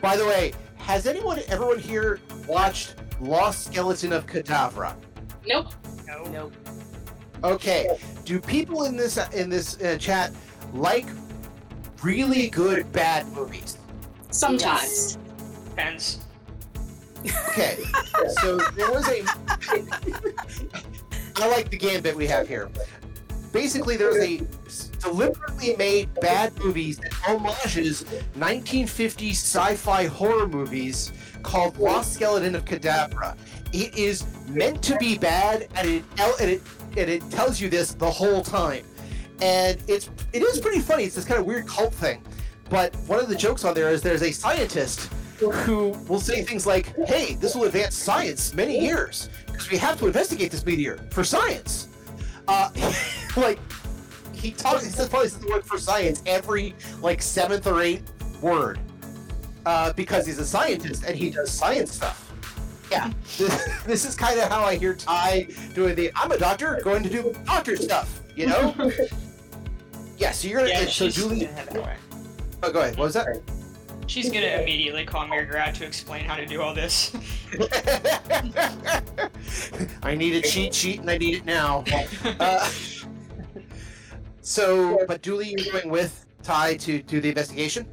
[0.02, 4.96] by the way, has anyone, everyone here, watched Lost Skeleton of Cadavra?
[5.46, 5.68] Nope.
[6.08, 6.24] No.
[6.32, 6.54] nope.
[7.44, 10.32] Okay, do people in this in this uh, chat
[10.74, 11.06] like
[12.02, 13.78] really good bad movies?
[14.32, 15.18] Sometimes.
[15.70, 16.20] Depends.
[17.50, 17.78] Okay,
[18.42, 19.24] so there was a.
[21.38, 22.70] I like the gambit we have here.
[23.52, 24.42] Basically, there's a
[25.00, 28.04] deliberately made bad movies that homages
[28.38, 33.38] 1950s sci-fi horror movies called Lost Skeleton of Cadavra.
[33.72, 36.62] It is meant to be bad, and it and it
[36.98, 38.84] and it tells you this the whole time.
[39.42, 41.06] And it's it is pretty funny.
[41.06, 42.22] It's this kind of weird cult thing.
[42.70, 46.66] But one of the jokes on there is there's a scientist who will say things
[46.66, 50.98] like, "Hey, this will advance science many years because we have to investigate this meteor
[51.12, 51.90] for science."
[52.48, 52.70] Uh,
[53.38, 53.60] like
[54.34, 58.12] he talks, he says probably says the word for science every like seventh or eighth
[58.42, 58.80] word
[59.66, 62.32] uh, because he's a scientist and he does science stuff.
[62.92, 66.12] Yeah, this, this is kind of how I hear Ty doing the.
[66.16, 68.22] I'm a doctor, going to do doctor stuff.
[68.36, 68.92] You know.
[70.18, 70.70] Yeah, so you're gonna.
[70.70, 71.50] Yeah, so Julie.
[72.66, 72.98] Oh, go ahead.
[72.98, 73.28] What was that?
[74.08, 77.16] She's gonna immediately call Mirgrat to explain how to do all this.
[80.02, 81.84] I need a cheat sheet and I need it now.
[82.40, 82.68] Uh,
[84.42, 87.86] so, but Julie, you're going with Ty to do the investigation.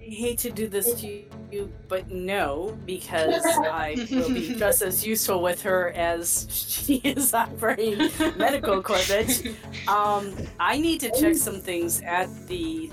[0.00, 5.04] I hate to do this to you, but no, because I will be just as
[5.04, 7.98] useful with her as she is operating
[8.36, 9.56] medical equipment.
[9.88, 12.92] Um, I need to check some things at the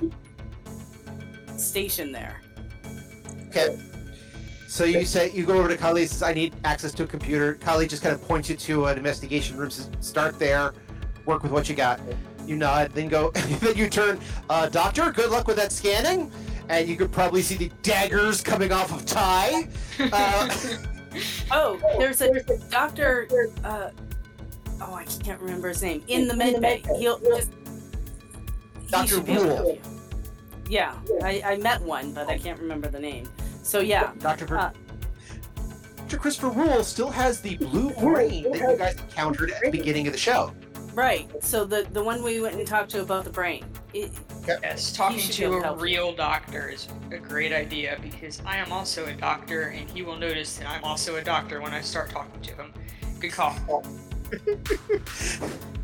[1.57, 2.41] station there.
[3.49, 3.77] Okay.
[4.67, 6.05] So you say you go over to Kali.
[6.05, 8.97] Says, "I need access to a computer." Kali just kind of points you to an
[8.97, 9.69] investigation room.
[9.69, 10.73] Says, "Start there.
[11.25, 11.99] Work with what you got."
[12.45, 13.31] You nod, then go.
[13.33, 14.19] then you turn.
[14.49, 16.31] Uh, Doctor, good luck with that scanning.
[16.69, 19.67] And you could probably see the daggers coming off of Ty.
[20.11, 20.49] Uh,
[21.51, 22.31] Oh, there's a
[22.69, 23.27] doctor.
[23.63, 23.89] Uh,
[24.81, 26.03] oh, I can't remember his name.
[26.07, 26.83] In the med bay.
[26.97, 27.51] He'll just.
[28.83, 29.07] he Dr.
[29.07, 29.96] should be able to help Rule.
[30.69, 30.77] You.
[30.77, 33.27] Yeah, I, I met one, but I can't remember the name.
[33.63, 34.45] So yeah, Dr.
[34.45, 34.71] Ver- Uh,
[35.97, 36.17] Dr.
[36.17, 40.13] Christopher Rule still has the blue brain that you guys encountered at the beginning of
[40.13, 40.53] the show.
[40.93, 41.29] right.
[41.43, 43.65] So the the one we went and talked to about the brain.
[43.93, 44.11] It,
[44.47, 45.83] yes, talking to a help you.
[45.83, 50.17] real doctor is a great idea because I am also a doctor, and he will
[50.17, 52.73] notice that I'm also a doctor when I start talking to him.
[53.19, 53.55] Good call.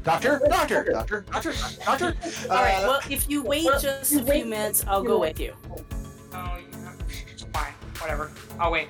[0.03, 1.53] Doctor, doctor, doctor, doctor,
[1.85, 2.15] doctor.
[2.49, 2.83] all right.
[2.83, 5.53] Uh, Well, if you wait just a few minutes, I'll go with you.
[6.33, 8.31] Oh, you fine, whatever.
[8.59, 8.89] I'll wait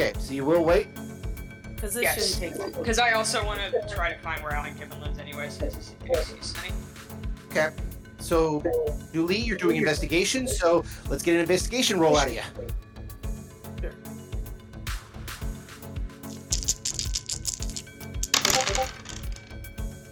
[0.00, 0.88] okay, so you will wait.
[1.74, 2.34] Because this Yes.
[2.38, 5.48] shouldn't take because I also want to try to find where Alan Gibbon lives anyway,
[5.50, 6.72] since he's, he's, he's sunny.
[7.50, 7.70] Okay.
[8.18, 8.62] So,
[9.12, 12.42] Julie, you're doing investigation, so let's get an investigation roll out of you.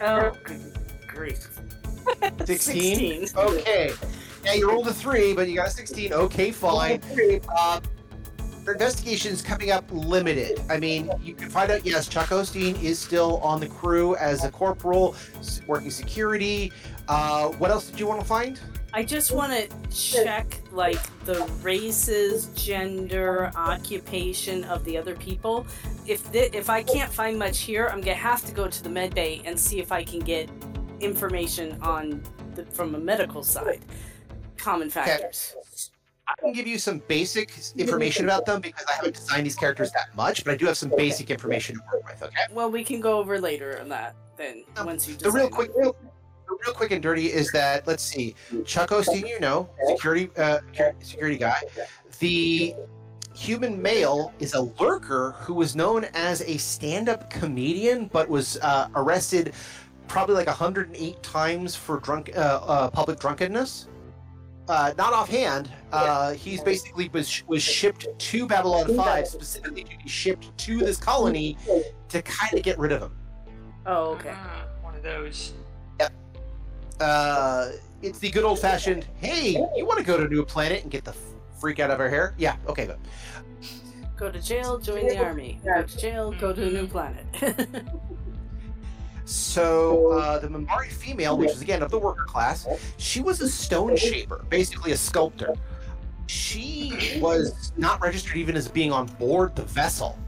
[0.00, 0.61] Oh, good
[1.06, 1.48] grief.
[2.44, 3.28] 16?
[3.37, 3.92] Okay.
[4.44, 6.12] Yeah, you rolled a 3, but you got a 16.
[6.12, 7.00] Okay, fine.
[7.48, 7.80] Uh,
[8.64, 10.61] your investigation is coming up limited.
[10.70, 14.44] I mean, you can find out, yes, Chuck Osteen is still on the crew as
[14.44, 15.16] a corporal,
[15.66, 16.72] working security.
[17.08, 18.61] Uh, what else did you want to find?
[18.94, 25.66] I just want to check like the races, gender, occupation of the other people.
[26.07, 28.88] If th- if I can't find much here, I'm gonna have to go to the
[28.88, 30.48] med bay and see if I can get
[31.01, 32.22] information on
[32.55, 33.81] the, from a medical side.
[34.57, 35.55] Common factors.
[36.27, 39.90] I can give you some basic information about them because I haven't designed these characters
[39.92, 42.53] that much, but I do have some basic information to work with, okay?
[42.53, 45.70] Well, we can go over later on that then Um, once you The real quick,
[45.77, 45.94] real,
[46.48, 48.34] real quick and dirty is that let's see,
[48.64, 50.61] Chuck Osteen, you know, security uh,
[51.01, 51.61] security guy.
[52.18, 52.74] The
[53.34, 58.88] human male is a lurker who was known as a stand-up comedian, but was uh,
[58.96, 59.55] arrested
[60.09, 63.88] probably like 108 times for drunk uh, uh, public drunkenness.
[64.68, 70.09] Uh, not offhand, uh, he's basically was was shipped to Babylon Five specifically to be
[70.09, 71.57] shipped to this colony
[72.11, 73.16] to kind of get rid of him.
[73.86, 74.34] Oh, okay.
[74.34, 75.55] Ah, one of those.
[77.01, 77.72] Uh,
[78.03, 80.90] it's the good old fashioned, hey, you want to go to a new planet and
[80.90, 81.14] get the
[81.59, 82.34] freak out of our hair?
[82.38, 82.99] Yeah, okay, but
[84.18, 85.61] Go to jail, join the army.
[85.64, 87.24] Go to jail, go to a new planet.
[89.24, 93.49] so uh, the Minbari female, which is again of the worker class, she was a
[93.49, 95.55] stone shaper, basically a sculptor.
[96.26, 100.18] She was not registered even as being on board the vessel,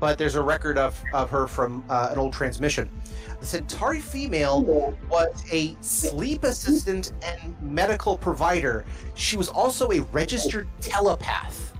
[0.00, 2.90] but there's a record of, of her from uh, an old transmission.
[3.38, 4.62] The Centauri female
[5.08, 8.84] was a sleep assistant and medical provider.
[9.14, 11.72] She was also a registered telepath.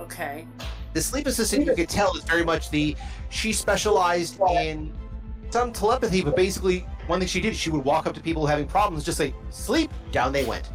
[0.00, 0.48] okay.
[0.94, 2.96] The sleep assistant, you could tell, is very much the.
[3.28, 4.94] She specialized in
[5.50, 8.66] some telepathy, but basically, one thing she did, she would walk up to people having
[8.66, 10.70] problems, just say, sleep, down they went.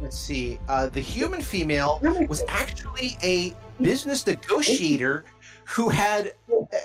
[0.00, 0.60] let's see.
[0.68, 1.98] Uh, the human female
[2.28, 5.24] was actually a business negotiator
[5.64, 6.34] who had,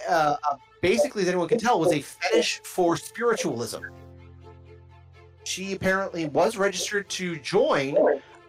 [0.10, 0.36] uh,
[0.82, 3.82] basically, as anyone can tell, was a fetish for spiritualism.
[5.44, 7.98] She apparently was registered to join.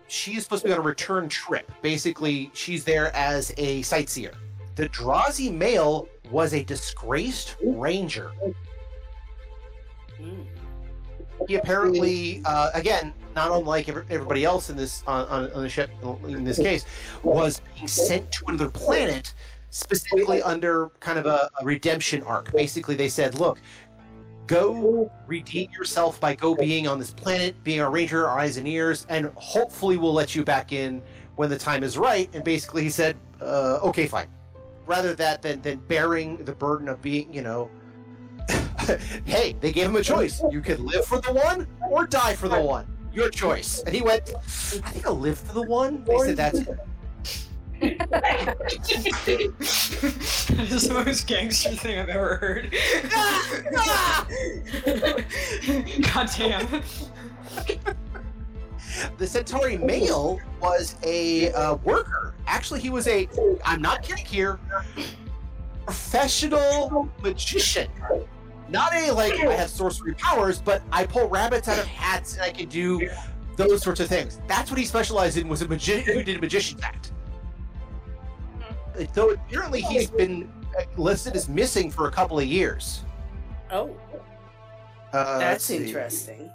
[0.06, 1.70] She is supposed to be on a return trip.
[1.82, 4.34] Basically, she's there as a sightseer.
[4.76, 8.32] The Drazi male was a disgraced ranger.
[10.20, 10.46] Mm.
[11.46, 15.90] He apparently, uh, again, not unlike everybody else in this on, on, the ship
[16.26, 16.84] in this case,
[17.22, 19.34] was being sent to another planet
[19.70, 22.52] specifically under kind of a, a redemption arc.
[22.52, 23.58] Basically, they said, "Look,
[24.46, 28.68] go redeem yourself by go being on this planet, being our ranger, our eyes and
[28.68, 31.02] ears, and hopefully we'll let you back in
[31.36, 34.28] when the time is right." And basically, he said, uh, "Okay, fine."
[34.86, 37.68] Rather that than than bearing the burden of being, you know.
[39.24, 40.42] hey, they gave him a choice.
[40.50, 42.86] You could live for the one or die for the one.
[43.12, 43.82] Your choice.
[43.86, 46.04] And he went, I think I'll live for the one.
[46.04, 46.78] They said that's it.
[47.80, 48.56] that
[50.70, 52.72] is the most gangster thing I've ever heard.
[56.14, 56.82] God damn.
[59.18, 62.34] The Centauri male was a uh, worker.
[62.46, 63.28] Actually, he was a,
[63.64, 64.58] I'm not kidding here,
[65.84, 67.88] professional magician.
[68.68, 72.42] Not a, like, I have sorcery powers, but I pull rabbits out of hats and
[72.42, 73.08] I can do
[73.56, 74.40] those sorts of things.
[74.48, 77.12] That's what he specialized in, was a magician who did a magician's act.
[79.14, 83.04] So apparently he's been uh, listed as missing for a couple of years.
[83.70, 83.96] Oh,
[85.12, 86.50] Uh, that's interesting.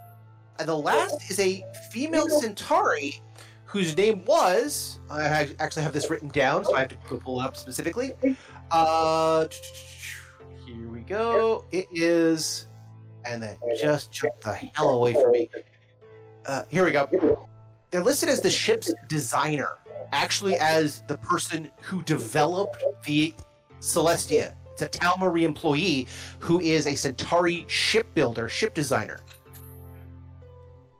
[0.58, 3.22] And the last is a female Centauri
[3.66, 5.00] whose name was.
[5.10, 8.14] I actually have this written down, so I have to pull up specifically.
[8.72, 9.46] Uh,
[10.76, 11.66] here we go.
[11.72, 12.68] It is.
[13.26, 15.50] And then just jumped the hell away from me.
[16.46, 17.48] Uh, here we go.
[17.92, 19.78] They're listed as the ship's designer,
[20.12, 23.34] actually, as the person who developed the
[23.82, 24.54] Celestia.
[24.74, 26.08] It's a Tal'Mari employee
[26.40, 29.20] who is a Centauri shipbuilder, ship designer.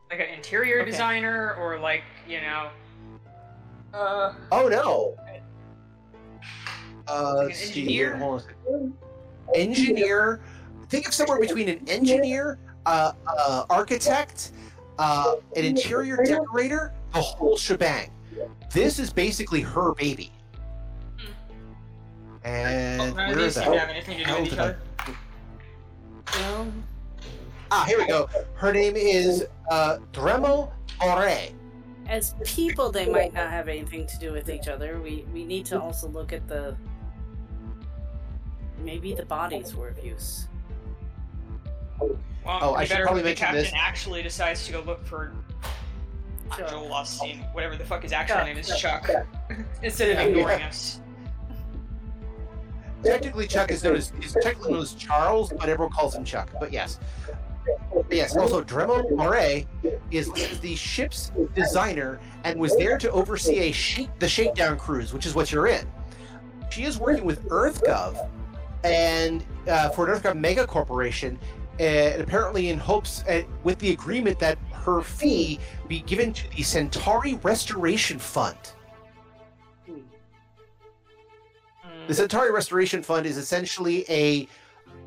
[0.10, 0.92] Like an interior Okay.
[0.92, 2.70] designer or like, you know.
[3.94, 4.34] Uh.
[4.52, 5.16] Oh no.
[7.08, 8.18] Uh, Like an let's see engineer?
[8.18, 8.92] here.
[9.54, 9.88] Hold on a second.
[9.88, 10.42] Engineer.
[10.90, 14.52] Think of somewhere between an engineer, uh, uh, architect,
[14.98, 18.12] uh, an interior decorator, the whole shebang.
[18.72, 20.32] This is basically her baby.
[22.44, 23.80] And None of where these is seem to that?
[23.80, 24.80] have anything to do Hell with each did I- other.
[26.36, 26.68] Well,
[27.72, 28.28] Ah, here we go.
[28.56, 30.72] Her name is uh, Dremo
[31.06, 31.30] Ore.
[32.08, 35.00] as people, they might not have anything to do with each other.
[35.00, 36.76] We we need to also look at the
[38.84, 40.48] maybe the bodies were of use.
[42.00, 42.18] Well,
[42.62, 43.72] Oh, I you should better probably hope the captain this.
[43.76, 45.34] actually decides to go look for
[46.58, 46.68] Sure.
[46.68, 49.26] Joel Lostine, whatever the fuck his actual Chuck, name is, Chuck, Chuck,
[49.84, 50.24] instead of Yeah.
[50.24, 51.00] ignoring us.
[53.04, 56.50] Technically, Chuck is known as is technically known as Charles, but everyone calls him Chuck.
[56.60, 57.00] But yes,
[57.94, 58.36] But yes.
[58.36, 59.68] Also, Dremo Moray
[60.12, 65.14] is is the ship's designer and was there to oversee a shake, the shakedown cruise,
[65.14, 65.88] which is what you're in.
[66.72, 68.28] She is working with EarthGov
[68.84, 71.40] and uh, for an EarthGov mega corporation,
[71.80, 76.64] and apparently in hopes uh, with the agreement that her fee be given to the
[76.64, 78.58] Centauri Restoration Fund.
[82.08, 84.48] The Centauri Restoration Fund is essentially a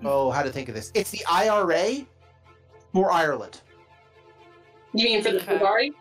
[0.04, 0.90] oh, how to think of this?
[0.94, 2.06] It's the IRA
[2.92, 3.60] for Ireland.
[4.94, 5.92] You mean for the Okay.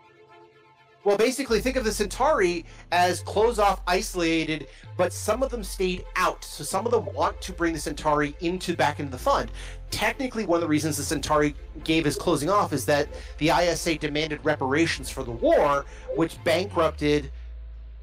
[1.03, 6.05] Well, basically, think of the Centauri as closed off, isolated, but some of them stayed
[6.15, 6.43] out.
[6.43, 9.51] So some of them want to bring the Centauri into back into the fund.
[9.89, 13.07] Technically, one of the reasons the Centauri gave his closing off is that
[13.39, 15.85] the ISA demanded reparations for the war,
[16.15, 17.31] which bankrupted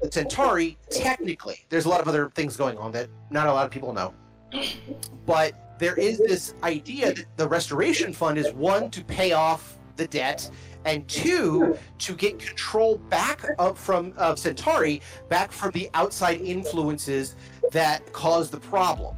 [0.01, 0.77] the Centauri.
[0.89, 3.93] Technically, there's a lot of other things going on that not a lot of people
[3.93, 4.13] know.
[5.25, 10.07] But there is this idea that the restoration fund is one to pay off the
[10.07, 10.49] debt
[10.85, 17.35] and two to get control back up from of Centauri, back from the outside influences
[17.71, 19.15] that caused the problem.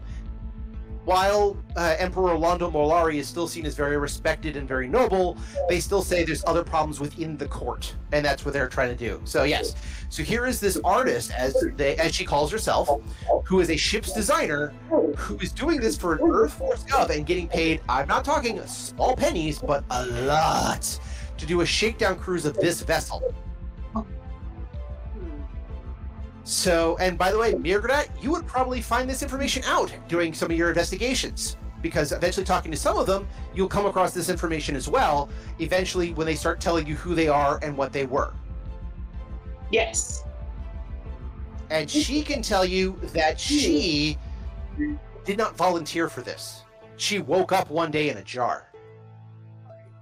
[1.04, 5.36] While uh, Emperor Londo Mollari is still seen as very respected and very noble,
[5.68, 8.96] they still say there's other problems within the court, and that's what they're trying to
[8.96, 9.20] do.
[9.24, 9.74] So yes,
[10.10, 13.02] so here is this artist, as they as she calls herself,
[13.46, 14.74] who is a ship's designer,
[15.18, 17.82] who is doing this for an Earth Force Gov and getting paid.
[17.90, 21.00] I'm not talking small pennies, but a lot
[21.42, 23.34] to do a shakedown cruise of this vessel.
[26.44, 30.52] So, and by the way, Mirgrat, you would probably find this information out during some
[30.52, 31.58] of your investigations.
[31.82, 35.30] Because eventually, talking to some of them, you'll come across this information as well.
[35.60, 38.34] Eventually, when they start telling you who they are and what they were.
[39.72, 40.24] Yes.
[41.72, 44.18] and she can tell you that she
[45.26, 46.64] did not volunteer for this.
[46.98, 48.68] She woke up one day in a jar.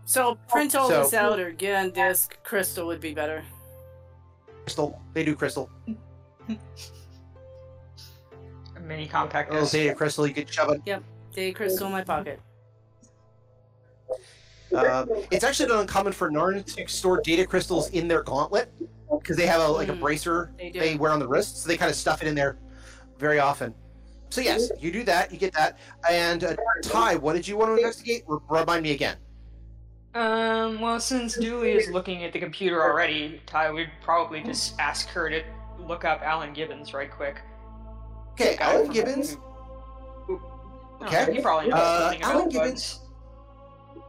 [0.09, 2.35] So print all So- this out or get on disc.
[2.41, 3.43] Crystal would be better.
[4.63, 5.69] Crystal, they do crystal.
[8.75, 9.73] A mini compact A little disc.
[9.73, 10.81] data crystal you can shove it.
[11.35, 12.39] Day crystal in my pocket.
[14.75, 18.71] Uh, it's actually not uncommon for Narn to store data crystals in their gauntlet
[19.11, 21.67] because they have a like a Mm, bracer they they wear on the wrist, so
[21.67, 22.57] they kind of stuff it in there
[23.19, 23.75] very often.
[24.31, 25.77] So yes, you do that, you get that.
[26.09, 28.23] And uh, Ty, what did you want to investigate?
[28.27, 29.17] Remind me again.
[30.19, 35.07] Um, well, since Dooley is looking at the computer already, Ty would probably just ask
[35.09, 35.41] her to
[35.79, 37.37] look up Alan Gibbons right quick.
[38.33, 39.37] Okay, Alan Gibbons.
[40.29, 40.41] Oh,
[41.03, 41.33] Okay.
[41.35, 42.99] he probably knows Uh, Alan bugs.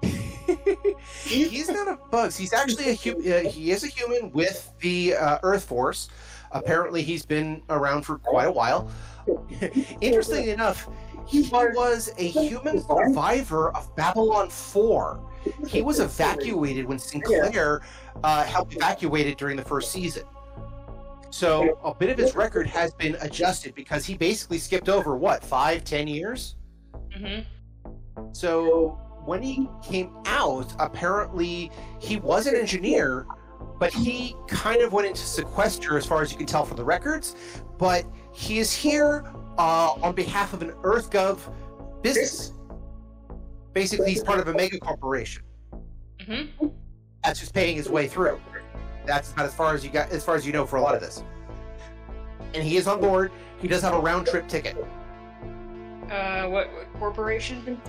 [0.03, 0.91] Gibbons-
[1.25, 2.37] he's not a bugs.
[2.37, 6.09] He's actually a hu- uh, he is a human with the uh, Earth Force.
[6.51, 8.91] Apparently, he's been around for quite a while.
[10.01, 10.89] Interestingly enough,
[11.29, 15.21] he was a human survivor of Babylon 4.
[15.67, 17.83] He was evacuated when Sinclair
[18.23, 20.25] uh, helped evacuate it during the first season.
[21.31, 25.43] So a bit of his record has been adjusted because he basically skipped over what
[25.45, 26.57] five, ten years.
[27.17, 27.43] Mm-hmm.
[28.33, 31.71] So when he came out, apparently
[32.01, 33.27] he was an engineer,
[33.79, 36.85] but he kind of went into sequester as far as you can tell from the
[36.85, 37.37] records.
[37.79, 39.25] But he is here
[39.57, 41.39] uh, on behalf of an EarthGov
[42.03, 42.53] business.
[43.73, 45.43] Basically, he's part of a mega corporation.
[46.19, 46.69] Mm-hmm.
[47.25, 48.41] That's who's paying his way through.
[49.07, 50.95] That's about as far as you got, as far as you know for a lot
[50.95, 51.23] of this.
[52.55, 53.31] And he is on board.
[53.61, 54.77] He does have a round trip ticket.
[56.11, 57.81] Uh, what, what corporation?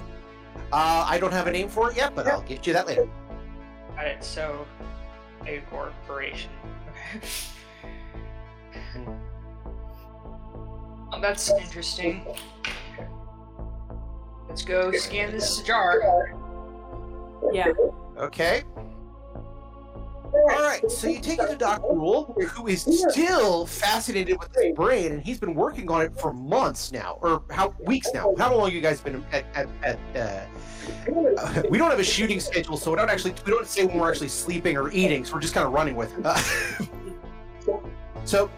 [0.71, 3.09] Uh, I don't have a name for it yet, but I'll get you that later.
[3.95, 4.23] Got it.
[4.23, 4.65] So,
[5.45, 6.51] a corporation.
[7.15, 7.27] Okay.
[11.13, 12.25] Oh, that's interesting.
[14.51, 16.35] Let's go scan this jar.
[17.53, 17.71] Yeah.
[18.17, 18.63] Okay.
[18.75, 24.75] All right, so you take it to Doc Rule, who is still fascinated with this
[24.75, 28.35] brain, and he's been working on it for months now, or how weeks now.
[28.37, 29.45] How long you guys been at?
[29.55, 30.47] at, at
[31.37, 33.99] uh, we don't have a shooting schedule, so we don't actually we don't say when
[33.99, 36.13] we're actually sleeping or eating, so we're just kind of running with.
[36.17, 36.25] It.
[36.25, 37.79] Uh,
[38.25, 38.49] so,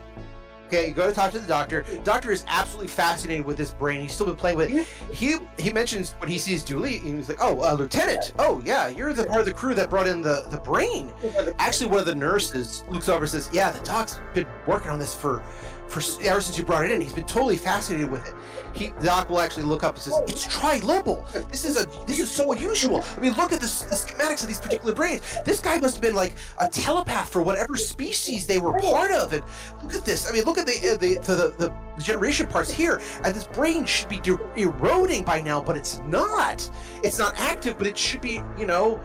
[0.73, 1.85] okay, you go to talk to the doctor.
[2.03, 4.01] Doctor is absolutely fascinated with this brain.
[4.01, 4.71] He's still been playing with.
[4.71, 4.87] it.
[5.11, 8.33] He he mentions when he sees Dooley, and he's like, "Oh, uh, Lieutenant.
[8.39, 11.11] Oh, yeah, you're the part of the crew that brought in the the brain."
[11.59, 14.99] Actually, one of the nurses looks over and says, "Yeah, the doc's been working on
[14.99, 15.72] this for, for
[16.21, 17.01] ever since you brought it in.
[17.01, 18.33] He's been totally fascinated with it."
[18.73, 21.31] He, doc will actually look up and says, "It's trilobal.
[21.51, 23.03] This is a this is so unusual.
[23.15, 25.21] I mean, look at this, the schematics of these particular brains.
[25.45, 29.33] This guy must have been like a telepath for whatever species they were part of.
[29.33, 29.43] And
[29.83, 30.29] look at this.
[30.29, 32.99] I mean, look at the uh, the the, the, the generation parts here.
[33.23, 36.69] And this brain should be de- eroding by now, but it's not.
[37.03, 38.41] It's not active, but it should be.
[38.57, 39.01] You know."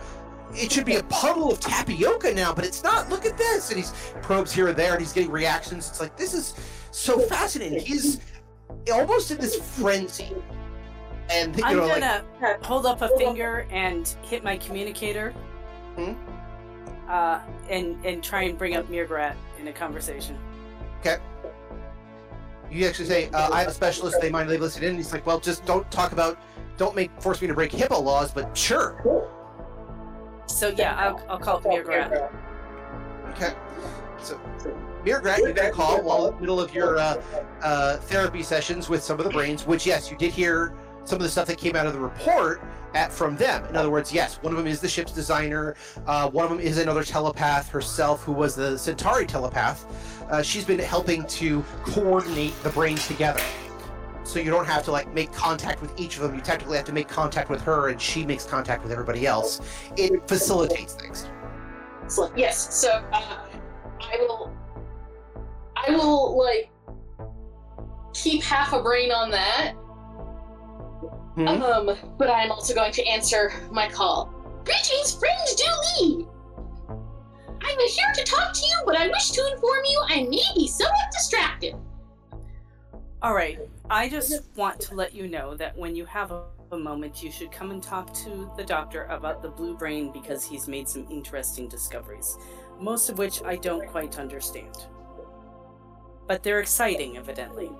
[0.55, 3.11] it should be a puddle of tapioca now, but it's not.
[3.11, 3.68] Look at this.
[3.68, 5.89] And he's probes here and there and he's getting reactions.
[5.89, 6.55] It's like, this is
[6.91, 7.80] so fascinating.
[7.80, 8.20] He's
[8.93, 10.32] almost in this frenzy.
[11.30, 12.24] And, you I'm know, gonna
[12.62, 15.32] hold up a finger and hit my communicator.
[15.97, 16.12] Hmm?
[17.09, 20.39] Uh, and and try and bring up Mirgrat in a conversation.
[21.01, 21.18] Okay.
[22.70, 24.20] You actually say, uh, I have a specialist.
[24.20, 24.91] They mind they listen in.
[24.91, 26.39] And he's like, well, just don't talk about,
[26.76, 29.26] don't make force me to break HIPAA laws, but sure.
[30.47, 32.30] So yeah, I'll, I'll call Mirgrat.
[33.30, 33.55] Okay.
[34.22, 34.41] So,
[35.05, 37.22] Mirgrat, you got a call while in the middle of your uh,
[37.62, 40.74] uh, therapy sessions with some of the brains, which, yes, you did hear
[41.05, 42.61] some of the stuff that came out of the report
[42.94, 43.64] at from them.
[43.66, 45.74] In other words, yes, one of them is the ship's designer.
[46.07, 49.86] Uh, one of them is another telepath herself, who was the Centauri telepath.
[50.30, 53.40] Uh, she's been helping to coordinate the brains together.
[54.24, 56.34] So you don't have to like make contact with each of them.
[56.34, 59.62] You technically have to make contact with her, and she makes contact with everybody else.
[59.96, 61.30] It facilitates things.
[62.03, 62.36] Excellent.
[62.36, 62.74] Yes.
[62.74, 63.46] So uh,
[64.01, 64.55] I will.
[65.89, 66.70] I will like
[68.12, 69.72] keep half a brain on that.
[71.34, 71.49] Hmm?
[71.49, 74.26] Um, but I'm also going to answer my call.
[74.64, 76.26] Greetings, friend Dooley.
[77.61, 80.68] I'm here to talk to you, but I wish to inform you I may be
[80.68, 81.74] somewhat distracted.
[83.22, 83.59] All right.
[83.89, 87.32] I just want to let you know that when you have a, a moment, you
[87.32, 91.07] should come and talk to the doctor about the blue brain because he's made some
[91.11, 92.36] interesting discoveries,
[92.78, 94.86] most of which I don't quite understand.
[96.29, 97.70] But they're exciting, evidently.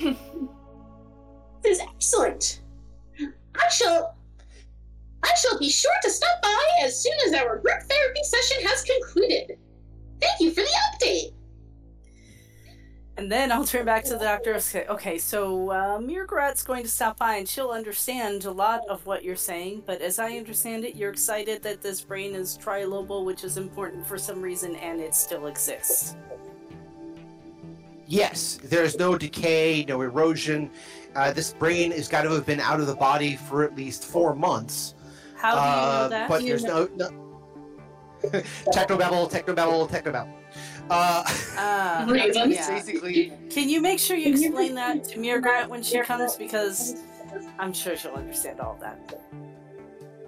[1.62, 2.60] This is excellent.
[3.54, 4.16] I shall.
[5.22, 8.82] I shall be sure to stop by as soon as our group therapy session has
[8.82, 9.58] concluded.
[10.20, 11.32] Thank you for the update.
[13.18, 14.52] And then I'll turn back to the doctor.
[14.52, 18.80] and say, Okay, so uh, Mirgrat's going to stop by and she'll understand a lot
[18.88, 19.82] of what you're saying.
[19.86, 24.06] But as I understand it, you're excited that this brain is trilobal, which is important
[24.06, 26.16] for some reason, and it still exists.
[28.06, 30.70] Yes, there's no decay, no erosion.
[31.14, 34.04] Uh, this brain has got to have been out of the body for at least
[34.04, 34.94] four months.
[35.36, 36.28] How do you Uh, know that?
[36.28, 36.88] But there's no.
[36.96, 37.10] no...
[38.72, 40.41] technobabble, technobabble, technobabble.
[40.92, 42.54] Uh, Ravens.
[42.54, 42.68] yeah.
[42.70, 46.36] basically, Can you make sure you explain that to Mirgrat when she comes?
[46.36, 46.96] Because
[47.58, 49.20] I'm sure she'll understand all that.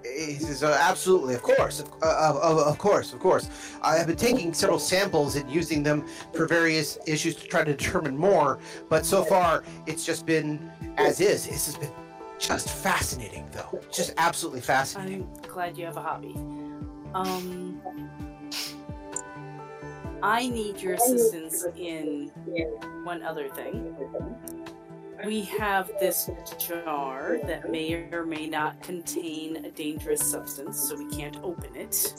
[0.03, 3.49] he says, uh, absolutely, of course, of, uh, of, of course, of course.
[3.81, 7.75] I have been taking several samples and using them for various issues to try to
[7.75, 8.59] determine more,
[8.89, 11.47] but so far it's just been as is.
[11.47, 11.91] This has been
[12.39, 13.81] just fascinating, though.
[13.91, 15.29] Just absolutely fascinating.
[15.43, 16.35] I'm glad you have a hobby.
[17.13, 17.81] Um,
[20.25, 22.31] I need your assistance in
[23.03, 23.95] one other thing.
[25.23, 31.07] We have this jar that may or may not contain a dangerous substance, so we
[31.15, 32.15] can't open it.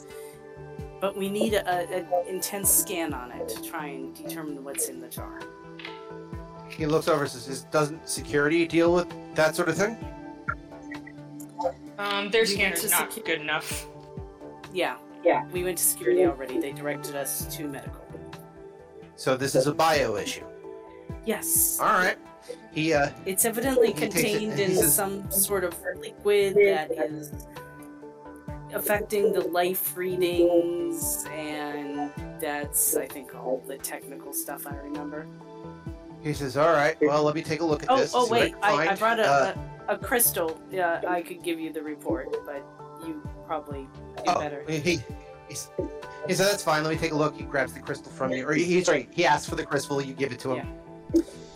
[1.01, 5.01] But we need a, a intense scan on it to try and determine what's in
[5.01, 5.41] the jar.
[6.69, 9.97] He looks over and says, doesn't security deal with that sort of thing?
[11.97, 13.85] Um, their We went scanner's not secu- good enough.
[14.73, 14.95] Yeah,
[15.27, 15.45] yeah.
[15.51, 16.59] We went to security already.
[16.59, 18.01] They directed us to medical.
[19.15, 20.45] So this is a bio issue.
[21.25, 21.77] Yes.
[21.81, 22.17] All right.
[22.71, 26.91] He, uh, It's evidently He takes it- contained in says- some sort of liquid that
[26.91, 27.31] is
[28.73, 35.25] affecting the life readings, and that's, I think, all the technical stuff I remember.
[36.21, 38.11] he says, all right, well, let me take a look at Oh, this.
[38.13, 39.53] oh wait, can I, I brought a, Uh,
[39.87, 40.59] a, a crystal.
[40.71, 42.61] Yeah, I could give you the report, but
[43.05, 43.87] you probably
[44.27, 44.63] oh, better.
[44.67, 44.99] he, he,
[45.47, 45.69] he's-
[46.27, 47.37] he said, that's fine, let me take a look.
[47.37, 48.45] He grabs the crystal from you.
[48.45, 50.67] Or he, he's right, he asks for the crystal, you give it to him.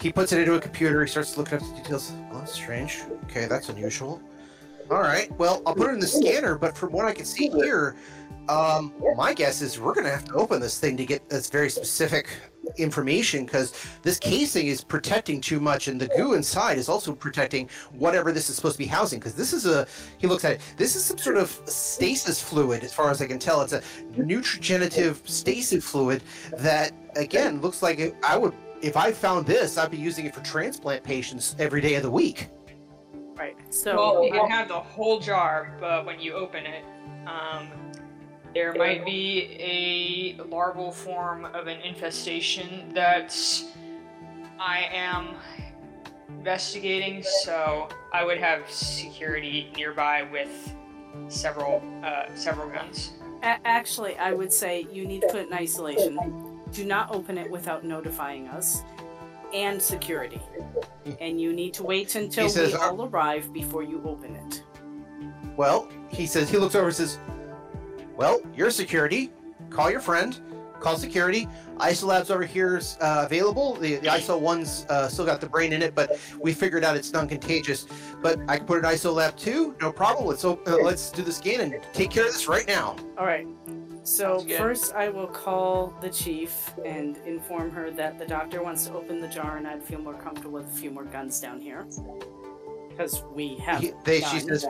[0.01, 2.13] He puts it into a computer, he starts looking up the details.
[2.31, 3.01] Oh, that's strange.
[3.25, 4.21] Okay, that's unusual.
[4.89, 7.49] All right, well, I'll put it in the scanner, but from what I can see
[7.49, 7.97] here,
[8.47, 11.49] um, my guess is we're going to have to open this thing to get this
[11.49, 12.29] very specific
[12.77, 17.69] information because this casing is protecting too much and the goo inside is also protecting
[17.93, 19.87] whatever this is supposed to be housing because this is a
[20.19, 23.25] he looks at it this is some sort of stasis fluid as far as i
[23.25, 23.81] can tell it's a
[24.15, 26.21] nutrigenitive stasis fluid
[26.57, 30.33] that again looks like it, i would if i found this i'd be using it
[30.33, 32.47] for transplant patients every day of the week
[33.33, 33.57] Right.
[33.73, 36.83] So Well, you can have the whole jar, but when you open it,
[37.25, 37.69] um,
[38.53, 43.35] there might be a larval form of an infestation that
[44.59, 45.35] I am
[46.29, 47.23] investigating.
[47.43, 50.73] So I would have security nearby with
[51.27, 53.13] several uh, several guns.
[53.43, 56.59] A- actually, I would say you need to put it in isolation.
[56.71, 58.83] Do not open it without notifying us,
[59.53, 60.41] and security.
[61.19, 64.35] And you need to wait until He says, we "Uh, all arrive before you open
[64.35, 64.63] it.
[65.57, 67.17] Well, he says he looks over and says,
[68.21, 69.31] "Well, your security.
[69.69, 70.39] Call your friend.
[70.79, 71.47] Call security.
[71.77, 73.75] ISOLab's over here is uh, available.
[73.75, 76.95] The, the ISO one's uh, still got the brain in it, but we figured out
[76.97, 77.85] it's non-contagious.
[78.21, 79.75] But I can put it in ISOLab too.
[79.79, 80.25] No problem.
[80.27, 82.95] Let's op- uh, let's do the scan and take care of this right now.
[83.17, 83.47] All right.
[84.03, 88.93] So first, I will call the chief and inform her that the doctor wants to
[88.93, 91.85] open the jar, and I'd feel more comfortable with a few more guns down here,
[92.89, 93.81] because we have.
[93.81, 94.63] He- they- she guns.
[94.63, 94.67] says-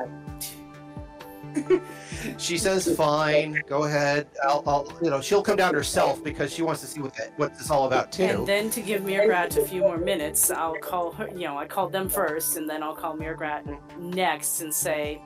[2.38, 4.28] She says, "Fine, go ahead.
[4.44, 7.38] I'll, I'll you know, she'll come down herself because she wants to see what that,
[7.38, 10.76] what this all about too." And then to give Mirgrat a few more minutes, I'll
[10.76, 11.28] call her.
[11.30, 13.66] You know, I called them first, and then I'll call Mirgrat
[13.98, 15.22] next and say,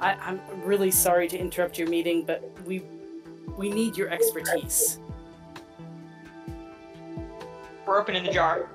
[0.00, 2.82] I, "I'm really sorry to interrupt your meeting, but we
[3.56, 4.98] we need your expertise."
[7.86, 8.68] We're opening the jar.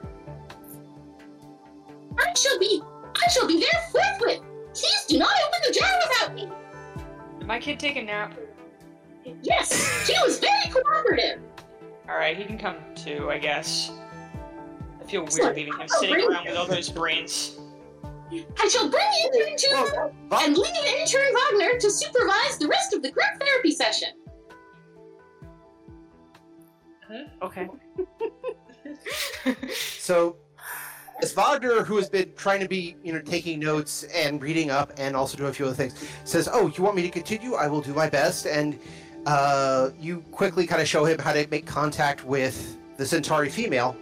[2.18, 2.82] I shall be
[3.24, 4.42] I shall be there forthwith.
[4.74, 6.50] Please do not open the jar without me.
[7.52, 8.34] Did my kid take a nap?
[9.42, 11.42] Yes, she was very cooperative.
[12.08, 13.92] All right, he can come too, I guess.
[15.02, 15.58] I feel Excellent.
[15.58, 16.30] weird leaving him sitting great.
[16.30, 17.60] around with all those brains.
[18.58, 23.12] I shall bring intern to and leave intern Wagner to supervise the rest of the
[23.12, 24.14] group therapy session.
[27.42, 27.68] Okay.
[29.76, 30.38] So,
[31.22, 34.92] as Wagner, who has been trying to be, you know, taking notes and reading up
[34.98, 35.94] and also doing a few other things,
[36.24, 37.56] says, "Oh, you want me to continue?
[37.56, 38.80] I will do my best." And
[39.26, 43.96] uh, you quickly kind of show him how to make contact with the Centauri female,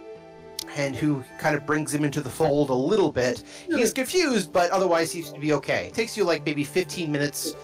[0.76, 3.44] and who kind of brings him into the fold a little bit.
[3.66, 5.86] He's confused, but otherwise seems to be okay.
[5.86, 7.54] It takes you like maybe 15 minutes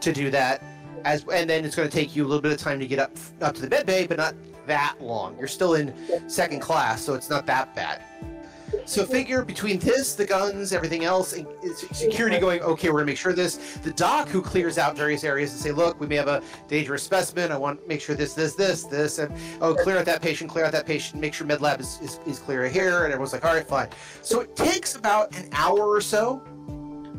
[0.00, 0.62] to do that,
[1.04, 2.98] as and then it's going to take you a little bit of time to get
[2.98, 4.34] up up to the bed bay, but not
[4.66, 5.36] that long.
[5.38, 5.92] You're still in
[6.28, 8.02] second class, so it's not that bad.
[8.84, 11.46] So figure between this, the guns, everything else, and
[11.92, 13.76] security going, okay, we're gonna make sure this.
[13.78, 17.02] The doc who clears out various areas and say, look, we may have a dangerous
[17.02, 17.52] specimen.
[17.52, 20.50] I want to make sure this, this, this, this, and oh, clear out that patient,
[20.50, 23.04] clear out that patient, make sure med lab is, is, is clear here.
[23.04, 23.88] And everyone's like, all right, fine.
[24.22, 26.42] So it takes about an hour or so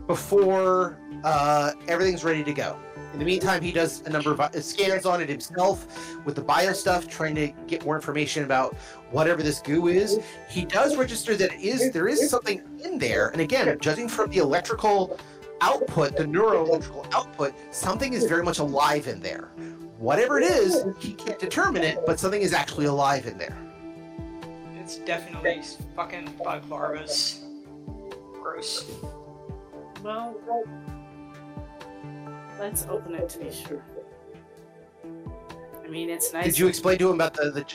[0.08, 2.78] before uh, everything's ready to go.
[3.14, 5.88] In the meantime, he does a number of uh, scans on it himself
[6.26, 8.76] with the bio stuff, trying to get more information about
[9.12, 10.20] whatever this goo is.
[10.50, 14.32] He does register that it is there is something in there, and again, judging from
[14.32, 15.20] the electrical
[15.62, 19.52] output, the neuroelectrical output, something is very much alive in there.
[20.00, 23.58] Whatever it is, he can't determine it, but something is actually alive in there.
[24.76, 25.62] It's definitely
[25.96, 27.44] fucking bug larvas.
[28.42, 28.92] Gross.
[30.04, 30.36] Well,
[32.60, 33.84] let's open it to be sure.
[35.84, 36.46] I mean, it's nice.
[36.46, 37.66] Did you explain to him about the, the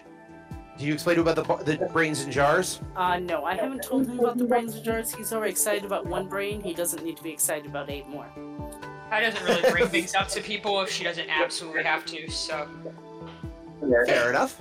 [0.79, 2.81] did you explain to him about the, the brains in jars?
[2.95, 5.13] Uh, no, I haven't told him about the brains and jars.
[5.13, 6.61] He's already excited about one brain.
[6.61, 8.27] He doesn't need to be excited about eight more.
[9.11, 12.69] I doesn't really bring things up to people if she doesn't absolutely have to, so.
[13.81, 14.61] Fair enough.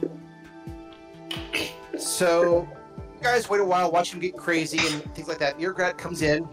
[1.99, 2.67] So,
[3.15, 5.59] you guys wait a while, watch him get crazy and things like that.
[5.59, 6.47] Your grad comes in.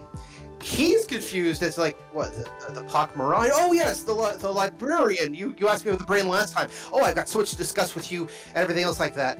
[0.65, 3.51] He's confused as like what the, the, Pak'ma'ra?
[3.53, 5.35] Oh yes, the the librarian.
[5.35, 6.71] You you asked me about the brain last time.
[6.91, 8.23] Oh, I've got so much to discuss with you
[8.55, 9.39] and everything else like that.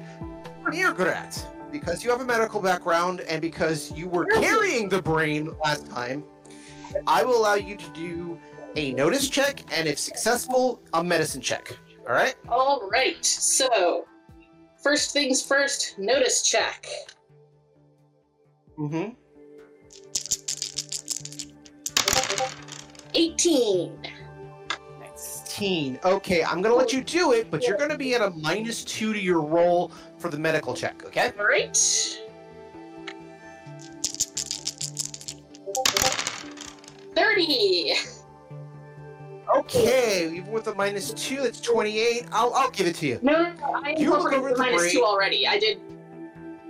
[0.63, 1.35] Grad,
[1.71, 6.23] because you have a medical background and because you were carrying the brain last time,
[7.07, 8.39] I will allow you to do
[8.75, 11.75] a notice check and if successful, a medicine check.
[12.07, 12.35] All right.
[12.49, 13.25] All right.
[13.25, 14.05] So,
[14.83, 16.85] first things first, notice check.
[18.77, 19.13] Mm-hmm.
[23.15, 24.01] 18.
[24.99, 25.41] Nice.
[25.55, 25.99] 15.
[26.03, 29.13] Okay, I'm gonna let you do it, but you're gonna be at a minus two
[29.13, 31.31] to your roll for the medical check, okay?
[31.39, 31.75] All right.
[37.15, 37.93] Thirty.
[39.55, 42.27] Okay, even with a minus two, that's 28.
[42.31, 43.19] I'll, I'll give it to you.
[43.21, 44.91] No, no, no, I You look over the the minus brain.
[44.91, 45.47] two already.
[45.47, 45.79] I did.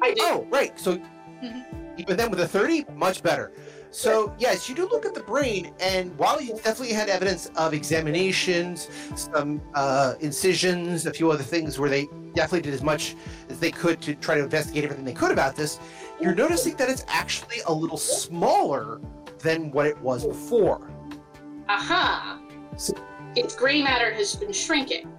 [0.04, 0.20] I did.
[0.22, 0.80] Oh, right.
[0.80, 1.62] So mm-hmm.
[1.98, 3.52] even then with a 30, much better.
[3.96, 7.74] So yes, you do look at the brain, and while you definitely had evidence of
[7.74, 13.16] examinations, some uh, incisions, a few other things where they definitely did as much
[13.48, 15.80] as they could to try to investigate everything they could about this,
[16.20, 19.00] you're noticing that it's actually a little smaller
[19.39, 20.91] than what it was before.
[21.70, 22.41] Aha.
[22.76, 22.98] So-
[23.38, 25.10] Its gray matter has been shrinking.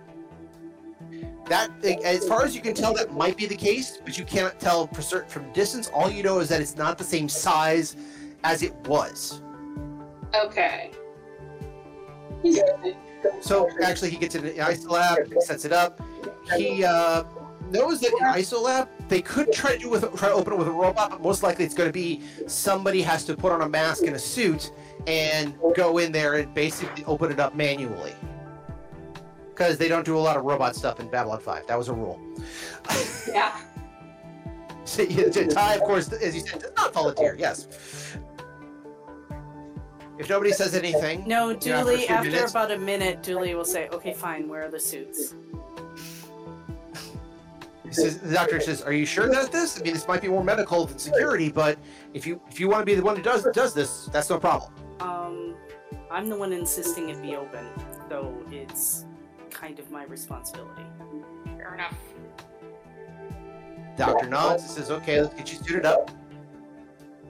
[1.47, 1.71] That,
[2.05, 4.87] as far as you can tell, that might be the case, but you cannot tell
[4.89, 5.89] for certain from distance.
[5.95, 7.97] All you know is that it's not the same size
[8.45, 9.43] as it was.
[10.35, 10.91] Okay.
[13.41, 16.01] So actually, he gets in an isolab, sets it up.
[16.57, 17.25] He uh,
[17.71, 20.69] knows that in isolab they could try to do with try to open it with
[20.69, 23.69] a robot, but most likely it's going to be somebody has to put on a
[23.69, 24.73] mask and a suit
[25.07, 28.15] and go in there and basically open it up manually.
[29.49, 31.67] Because they don't do a lot of robot stuff in Babylon 5.
[31.67, 32.21] That was a rule.
[33.29, 33.61] Yeah.
[34.87, 37.35] So, yeah, Ty, of course, as you said, does not volunteer.
[37.37, 38.06] Yes.
[40.19, 43.23] If nobody says anything, No, you know, for a Dooley, after minutes- about a minute,
[43.23, 45.35] Dooley will say, okay, fine, where are the suits?
[47.91, 49.79] Says, the doctor says, "Are you sure that this?
[49.79, 51.79] I mean, this might be more medical than security, but
[52.15, 54.39] if you if you want to be the one who does does this, that's no
[54.39, 55.55] problem." Um,
[56.11, 57.65] I'm the one insisting it be open,
[58.11, 59.07] so it's
[59.51, 60.83] kind of my responsibility.
[61.57, 61.97] Fair enough.
[63.97, 66.11] Doctor nods and says, "Okay, let's get you suited up."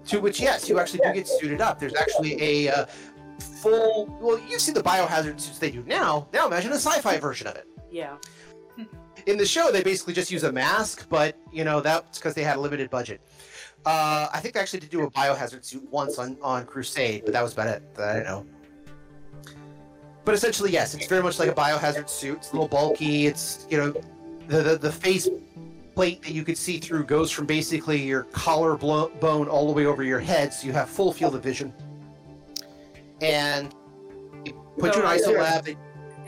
[0.08, 1.80] To which, yes, you actually do get suited up.
[1.80, 2.86] There's actually a uh,
[3.38, 4.06] full.
[4.20, 6.28] Well, you see the biohazard suits they do now.
[6.32, 7.66] Now imagine a sci-fi version of it.
[7.90, 8.16] Yeah.
[9.26, 12.42] in the show they basically just use a mask but you know that's because they
[12.42, 13.20] had a limited budget
[13.84, 17.32] uh, i think they actually did do a biohazard suit once on, on crusade but
[17.32, 18.46] that was about it i know
[20.24, 23.66] but essentially yes it's very much like a biohazard suit it's a little bulky it's
[23.68, 23.92] you know
[24.48, 25.28] the the, the face
[25.96, 29.72] plate that you could see through goes from basically your collar blo- bone all the
[29.72, 31.72] way over your head so you have full field of vision.
[33.22, 33.74] And
[34.44, 35.76] you put you oh, in So- isolab they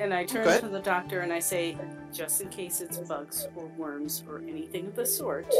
[0.00, 1.76] And I turn to the doctor and I say,
[2.14, 5.52] just in case it's bugs or worms or anything of the sort,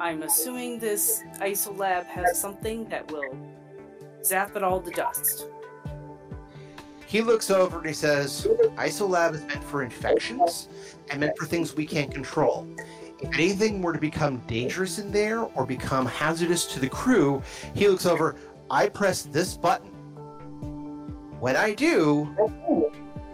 [0.00, 3.36] I'm assuming this isolab has something that will
[4.24, 5.46] zap it all to dust.
[7.06, 10.68] He looks over and he says, Isolab is meant for infections
[11.12, 12.66] and meant for things we can't control.
[13.20, 17.42] If anything were to become dangerous in there or become hazardous to the crew,
[17.74, 18.34] he looks over,
[18.70, 19.90] I press this button.
[21.38, 22.34] When I do,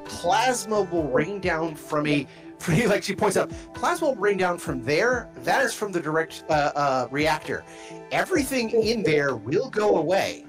[0.04, 2.26] plasma will rain down from a
[2.86, 5.30] like she points out, plasma will bring down from there.
[5.44, 7.64] That is from the direct uh, uh, reactor.
[8.10, 10.44] Everything in there will go away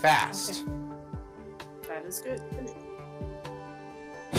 [0.00, 0.64] fast.
[1.86, 2.40] That is good.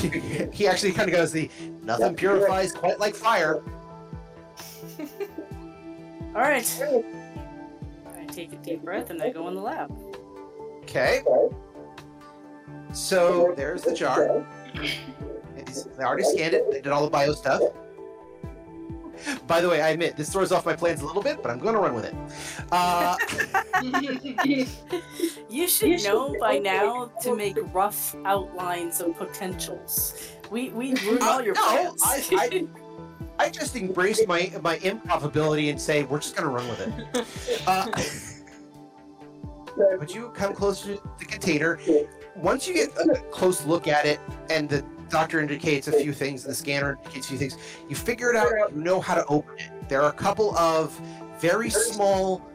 [0.52, 1.50] he actually kind of goes the
[1.84, 3.62] nothing purifies quite like fire.
[6.36, 6.84] All right.
[8.08, 9.92] I take a deep breath and I go in the lab.
[10.84, 11.22] Okay.
[12.94, 14.46] So there's the jar.
[14.76, 16.70] They already scanned it.
[16.72, 17.62] They did all the bio stuff.
[19.48, 21.60] By the way, I admit this throws off my plans a little bit, but I'm
[21.60, 22.16] going to run with it.
[22.72, 23.16] Uh,
[25.50, 30.30] You should know by now to make rough outlines of potentials.
[30.50, 32.30] We we ruin all your Uh, no, plans.
[32.32, 32.68] I, I,
[33.46, 37.68] I just embrace my my improbability and say we're just going to run with it.
[37.68, 37.88] Uh,
[39.98, 41.80] would you come closer to the container?
[42.36, 44.20] Once you get a close look at it,
[44.50, 47.58] and the doctor indicates a few things, and the scanner indicates a few things,
[47.90, 48.74] you figure it out.
[48.74, 49.90] You know how to open it.
[49.90, 51.00] There are a couple of
[51.40, 52.50] very small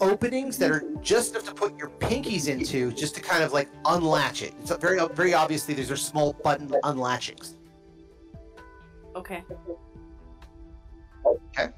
[0.00, 3.68] openings that are just enough to put your pinkies into, just to kind of like
[3.86, 4.54] unlatch it.
[4.60, 7.54] It's very very obviously these are small button unlatchings.
[9.14, 9.42] Okay.
[11.24, 11.68] Okay.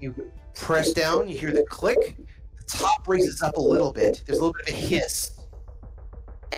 [0.00, 2.16] You press down, you hear the click,
[2.56, 4.22] the top raises up a little bit.
[4.26, 5.32] There's a little bit of a hiss.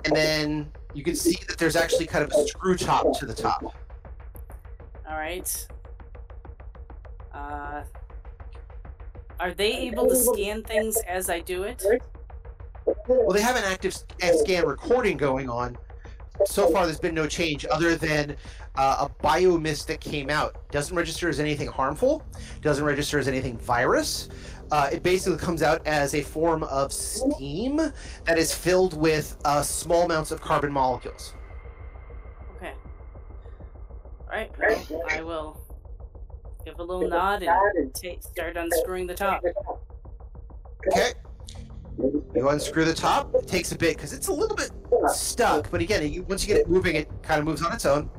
[0.05, 3.35] And then you can see that there's actually kind of a screw top to the
[3.35, 3.63] top.
[5.07, 5.69] All right.
[7.35, 7.83] Uh,
[9.39, 11.85] are they able to scan things as I do it?
[13.07, 15.77] Well, they have an active scan recording going on.
[16.47, 18.35] So far, there's been no change other than
[18.77, 20.71] uh, a biomist that came out.
[20.71, 22.25] Doesn't register as anything harmful,
[22.63, 24.31] doesn't register as anything virus.
[24.71, 27.77] Uh, it basically comes out as a form of steam
[28.25, 31.35] that is filled with uh, small amounts of carbon molecules.
[32.57, 32.73] Okay.
[34.23, 34.51] All right.
[34.59, 35.61] well, I will
[36.65, 39.43] give a little nod and ta- start unscrewing the top.
[40.89, 41.13] Okay.
[41.99, 43.35] You unscrew the top.
[43.35, 44.71] It takes a bit because it's a little bit
[45.09, 45.71] stuck.
[45.71, 48.11] But again, you, once you get it moving, it kind of moves on its own.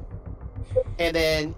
[0.97, 1.55] And then,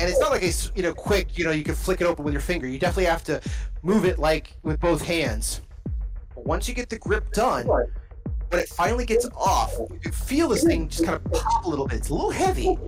[0.00, 1.38] and it's not like a you know quick.
[1.38, 2.66] You know, you can flick it open with your finger.
[2.66, 3.40] You definitely have to
[3.82, 5.60] move it like with both hands.
[6.34, 10.48] But once you get the grip done, when it finally gets off, you can feel
[10.48, 11.98] this thing just kind of pop a little bit.
[11.98, 12.78] It's a little heavy,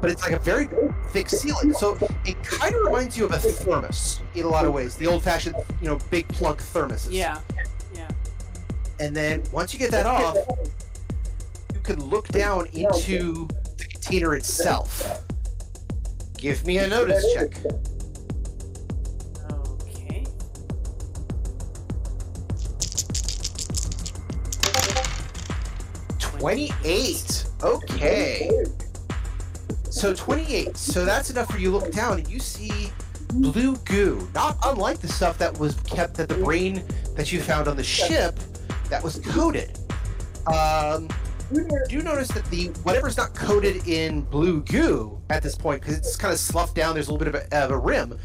[0.00, 0.66] but it's like a very
[1.08, 1.74] thick sealant.
[1.76, 4.96] So it kind of reminds you of a thermos in a lot of ways.
[4.96, 7.12] The old-fashioned, you know, big plug thermoses.
[7.12, 7.40] Yeah.
[7.94, 8.08] Yeah.
[9.00, 10.36] And then once you get that off,
[11.72, 13.48] you can look down into
[13.78, 15.25] the container itself.
[16.38, 17.56] Give me a notice check.
[19.50, 20.24] Okay.
[26.18, 27.46] Twenty-eight.
[27.62, 28.64] Okay.
[29.90, 30.76] So twenty-eight.
[30.76, 31.70] So that's enough for you.
[31.70, 32.92] to Look down and you see
[33.32, 34.28] blue goo.
[34.34, 36.84] Not unlike the stuff that was kept at the brain
[37.16, 38.38] that you found on the ship
[38.88, 39.78] that was coated.
[40.46, 41.08] Um,
[41.88, 46.16] do notice that the whatever's not coated in blue goo at this point because it's
[46.16, 48.18] kind of sloughed down there's a little bit of a, of a rim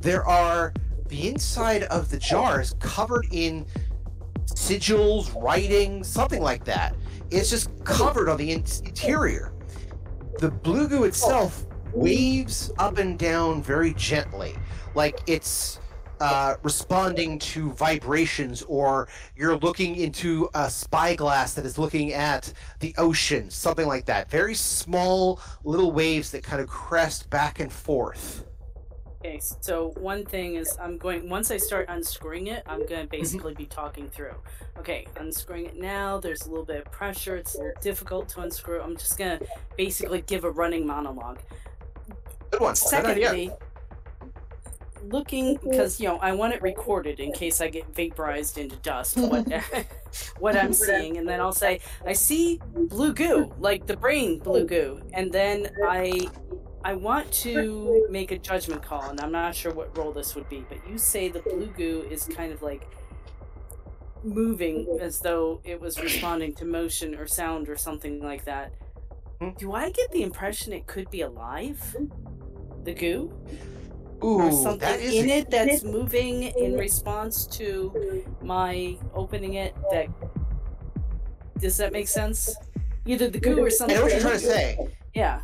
[0.00, 0.72] there are
[1.08, 3.66] the inside of the jars covered in
[4.46, 6.94] sigils writing something like that.
[7.30, 9.52] It's just covered on the in- interior.
[10.38, 14.54] The blue goo itself waves up and down very gently.
[14.94, 15.78] Like it's
[16.22, 22.94] uh, responding to vibrations, or you're looking into a spyglass that is looking at the
[22.96, 24.30] ocean, something like that.
[24.30, 28.44] Very small little waves that kind of crest back and forth.
[29.24, 29.40] Okay.
[29.60, 31.28] So one thing is, I'm going.
[31.28, 32.88] Once I start unscrewing it, I'm Mm-hmm.
[32.88, 34.34] going to basically be talking through.
[34.78, 36.18] Okay, unscrewing it now.
[36.18, 37.36] There's a little bit of pressure.
[37.36, 38.80] It's difficult to unscrew.
[38.80, 39.46] I'm just going to
[39.76, 41.38] basically give a running monologue.
[42.50, 42.74] Good one.
[42.74, 43.50] Secondly,
[45.08, 45.70] looking mm-hmm.
[45.70, 49.16] because you know I want it recorded in case I get vaporized into dust.
[49.16, 49.80] What mm-hmm.
[50.38, 54.60] what I'm seeing, and then I'll say I see blue goo, like the brain blue
[54.60, 54.98] mm-hmm.
[54.98, 56.28] goo, and then I
[56.84, 60.48] I want to make a judgment call, and I'm not sure what role this would
[60.48, 62.88] be, but you say the blue goo is kind of like
[64.24, 68.72] moving as though it was responding to motion or sound or something like that.
[69.58, 71.96] Do I get the impression it could be alive?
[72.84, 73.32] The goo?
[74.24, 79.74] Ooh, or something that is in it that's moving in response to my opening it
[79.90, 80.06] that
[81.58, 82.54] does that make sense
[83.06, 84.76] either the goo or I something know what you're trying to say.
[85.14, 85.40] yeah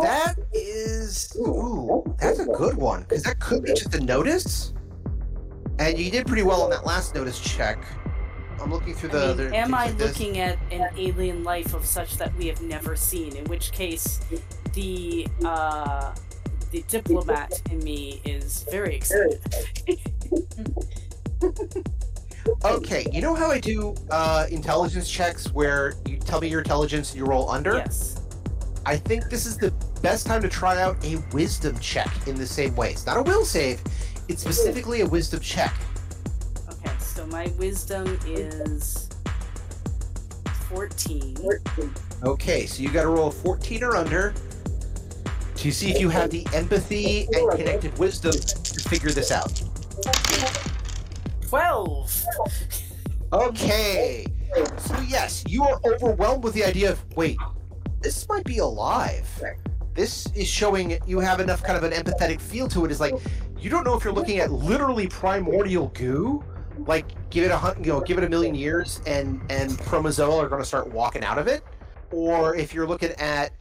[0.00, 4.72] That is, ooh, that's a good one because that could be just a notice.
[5.78, 7.84] And you did pretty well on that last notice check.
[8.60, 9.42] I'm looking through I the.
[9.42, 12.94] mean, the am I looking at an alien life of such that we have never
[12.94, 13.34] seen?
[13.36, 14.20] In which case,
[14.74, 16.14] the uh,
[16.72, 19.40] the diplomat in me is very excited.
[22.64, 27.10] Okay, you know how I do uh, intelligence checks where you tell me your intelligence
[27.10, 27.74] and you roll under?
[27.74, 28.20] Yes.
[28.84, 29.70] I think this is the
[30.00, 32.90] best time to try out a wisdom check in the same way.
[32.90, 33.80] It's not a will save,
[34.28, 35.74] it's specifically a wisdom check.
[36.70, 39.08] Okay, so my wisdom is
[40.68, 41.36] fourteen.
[42.24, 44.32] Okay, so you got to roll 14 or under
[45.62, 49.62] to see if you have the empathy and connected wisdom to figure this out.
[51.40, 52.24] Twelve.
[53.32, 54.26] Okay.
[54.78, 57.38] So yes, you are overwhelmed with the idea of wait,
[58.00, 59.28] this might be alive.
[59.94, 62.90] This is showing you have enough kind of an empathetic feel to it.
[62.90, 63.14] Is like
[63.56, 66.42] you don't know if you're looking at literally primordial goo,
[66.88, 70.42] like give it a hun- you know give it a million years and and chromosomal
[70.42, 71.62] are going to start walking out of it,
[72.10, 73.52] or if you're looking at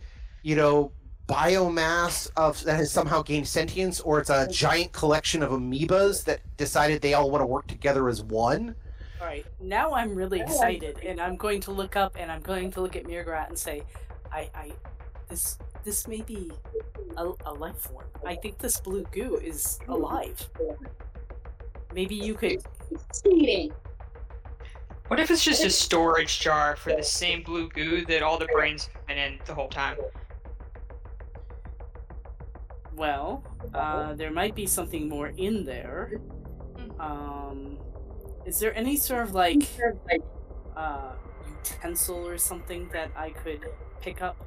[0.42, 0.92] you know
[1.32, 4.52] biomass of that has somehow gained sentience, or it's a mm-hmm.
[4.52, 8.76] giant collection of amoebas that decided they all want to work together as one.
[9.22, 12.72] All right, now I'm really excited, and I'm going to look up and I'm going
[12.72, 13.84] to look at Mirgrat and say,
[14.32, 14.72] I, I,
[15.30, 16.52] this, this may be
[17.18, 18.08] a, a life form.
[18.26, 20.50] I think this blue goo is alive.
[21.94, 22.64] Maybe you could.
[23.24, 23.72] Cheating.
[25.08, 28.48] What if it's just a storage jar for the same blue goo that all the
[28.48, 29.98] brains have been in the whole time?
[32.96, 36.20] Well, uh, there might be something more in there.
[37.00, 37.78] Um,
[38.46, 39.64] is there any sort of like
[40.76, 41.14] uh,
[41.64, 43.66] utensil or something that I could
[44.02, 44.38] pick up,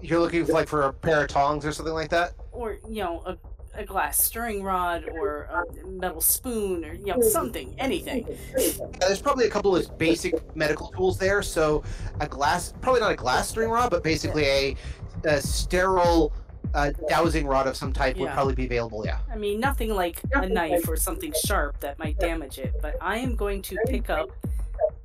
[0.00, 2.32] You're looking like for a pair of tongs or something like that.
[2.52, 3.36] or you know, a,
[3.74, 8.26] a glass stirring rod, or a metal spoon, or you know, something, anything?
[8.26, 11.40] Uh, There's probably a couple of basic medical tools there.
[11.42, 11.82] So
[12.20, 14.76] a glass, probably not a glass string rod, but basically a,
[15.24, 16.32] a sterile
[16.74, 19.04] uh, dowsing rod of some type would probably be available.
[19.04, 19.18] Yeah.
[19.30, 23.18] I mean, nothing like a knife or something sharp that might damage it, but I
[23.18, 24.30] am going to pick up,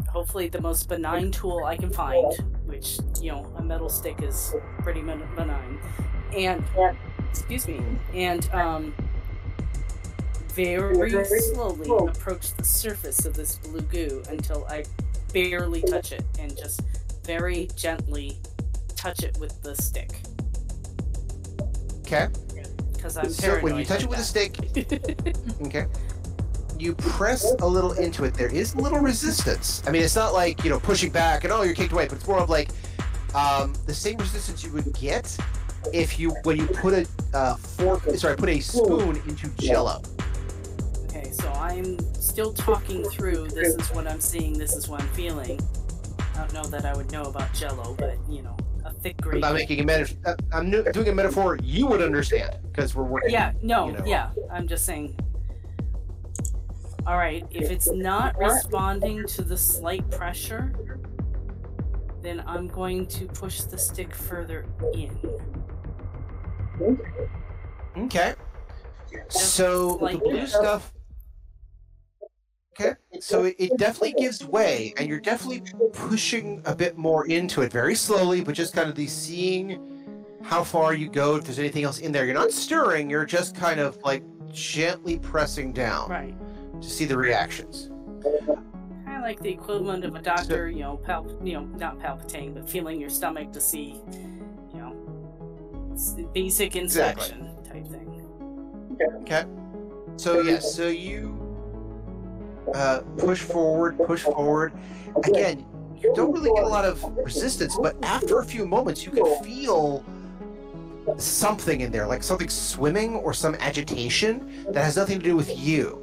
[0.09, 2.33] hopefully, the most benign tool I can find,
[2.65, 5.79] which, you know, a metal stick is pretty benign.
[6.35, 6.63] And,
[7.29, 7.81] excuse me,
[8.13, 8.93] and, um,
[10.55, 14.85] very slowly approach the surface of this blue goo until I
[15.33, 16.81] barely touch it and just
[17.25, 18.39] very gently
[18.95, 20.21] touch it with the stick.
[22.05, 22.27] Okay.
[22.93, 24.27] Because I'm So when you touch it with a that.
[24.27, 25.85] stick, okay,
[26.79, 28.33] you press a little into it.
[28.33, 29.81] There is a little resistance.
[29.87, 32.17] I mean, it's not like you know pushing back and oh you're kicked away, but
[32.17, 32.69] it's more of like
[33.33, 35.35] um, the same resistance you would get
[35.93, 40.01] if you when you put a uh, fork, sorry, put a spoon into Jello.
[41.05, 43.47] Okay, so I'm still talking through.
[43.49, 44.57] This is what I'm seeing.
[44.57, 45.59] This is what I'm feeling.
[46.19, 48.55] I don't know that I would know about Jello, but you know,
[49.05, 50.17] a thick I'm not making a metaphor.
[50.25, 53.31] Uh, I'm doing a metaphor you would understand because we're working.
[53.31, 54.05] Yeah, no, you know.
[54.05, 54.31] yeah.
[54.51, 55.17] I'm just saying.
[57.07, 60.73] All right, if it's not responding to the slight pressure,
[62.21, 65.15] then I'm going to push the stick further in.
[67.95, 68.33] Okay.
[69.29, 70.94] So the like- blue stuff.
[73.15, 73.21] Okay.
[73.21, 75.63] So it, it definitely gives way, and you're definitely
[75.93, 79.79] pushing a bit more into it, very slowly, but just kind of the seeing
[80.43, 81.37] how far you go.
[81.37, 83.09] If there's anything else in there, you're not stirring.
[83.09, 86.35] You're just kind of like gently pressing down Right.
[86.81, 87.89] to see the reactions.
[89.05, 92.53] Kind of like the equivalent of a doctor, you know, palp, you know, not palpitating,
[92.53, 94.01] but feeling your stomach to see,
[94.73, 94.93] you know,
[96.33, 97.23] basic Exactly.
[97.23, 98.01] inspection type thing.
[99.21, 99.45] Okay.
[100.17, 101.44] So yes, so you
[102.73, 104.73] uh, push forward, push forward.
[105.23, 105.65] Again,
[105.97, 109.43] you don't really get a lot of resistance, but after a few moments, you can
[109.43, 110.03] feel
[111.17, 115.57] something in there, like something swimming or some agitation that has nothing to do with
[115.57, 116.01] you.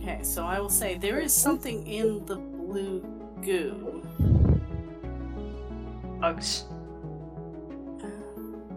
[0.00, 3.04] Okay, so I will say there is something in the blue
[3.42, 4.02] goo.
[6.20, 6.64] Bugs.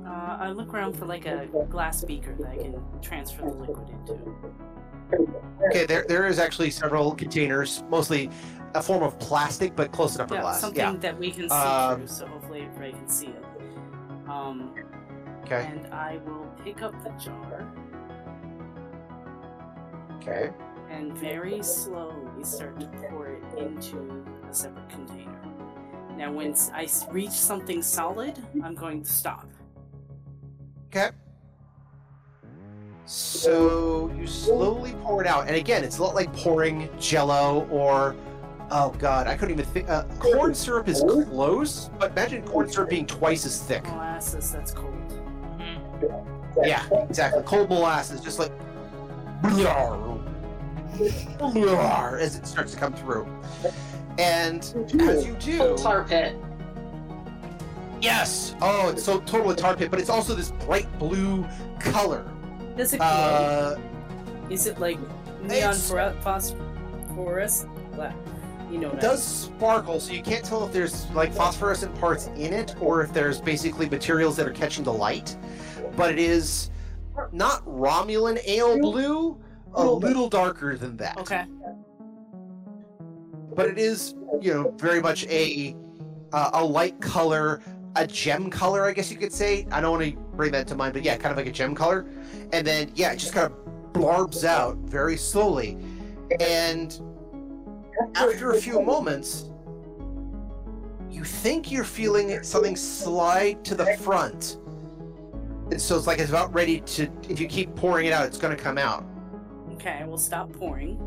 [0.06, 3.90] Uh, I look around for like a glass beaker that I can transfer the liquid
[3.90, 4.36] into.
[5.70, 8.30] Okay, there there is actually several containers, mostly
[8.74, 10.62] a form of plastic, but close enough for Yeah, glass.
[10.62, 10.94] something Yeah.
[10.98, 13.44] that we can see Um, through, so hopefully everybody can see it.
[14.30, 14.74] Um,
[15.44, 15.66] Okay.
[15.66, 17.68] and I will pick up the jar
[20.18, 20.52] Okay.
[20.90, 25.38] and very slowly start to pour it into a separate container.
[26.16, 29.48] Now, when I reach something solid, I'm going to stop.
[30.88, 31.10] Okay.
[33.12, 38.16] So you slowly pour it out, and again, it's a lot like pouring Jello or,
[38.70, 39.90] oh god, I couldn't even think.
[39.90, 43.84] Uh, corn syrup is close, but imagine corn syrup being twice as thick.
[43.86, 44.94] Molasses, that's cold.
[45.60, 46.26] Mhm.
[46.66, 47.44] Yeah, exactly.
[47.44, 48.54] Cold molasses, just like
[52.18, 53.28] as it starts to come through.
[54.20, 54.64] And
[55.02, 56.38] as you do, tar pit.
[58.00, 58.56] yes.
[58.62, 61.46] Oh, it's so totally tar pit, but it's also this bright blue
[61.80, 62.26] color.
[62.78, 63.08] Does it glow?
[63.08, 63.80] Uh,
[64.50, 64.98] Is it like
[65.44, 67.66] neon phosphorus?
[68.72, 72.54] You know it does sparkle, so you can't tell if there's like phosphorescent parts in
[72.54, 75.36] it or if there's basically materials that are catching the light.
[75.98, 76.70] But it is
[77.34, 79.38] not Romulan ale blue,
[79.74, 81.18] a little darker than that.
[81.18, 81.46] Okay.
[83.54, 85.76] but it is you know very much a
[86.32, 87.62] uh, a light color
[87.96, 89.68] a gem color i guess you could say.
[89.72, 91.76] I don't want to bring that to mind but yeah kind of like a gem
[91.76, 92.06] color.
[92.54, 95.78] And then yeah it just kind of blarbs out very slowly.
[96.40, 97.00] And
[98.16, 99.50] after a few moments
[101.10, 104.58] you think you're feeling something slide to the front.
[105.70, 108.38] And so it's like it's about ready to if you keep pouring it out it's
[108.38, 109.06] going to come out.
[109.74, 110.98] Okay, we'll stop pouring.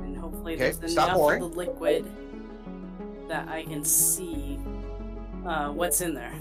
[0.00, 2.10] And hopefully Okay, there's enough of the liquid
[3.28, 4.58] that I can see
[5.46, 6.32] uh, what's in there.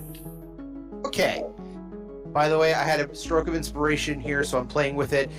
[1.05, 1.43] Okay.
[2.27, 5.29] By the way, I had a stroke of inspiration here, so I'm playing with it.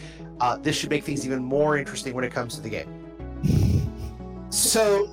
[0.40, 3.90] Uh, this should make things even more interesting when it comes to the game.
[4.50, 5.08] So,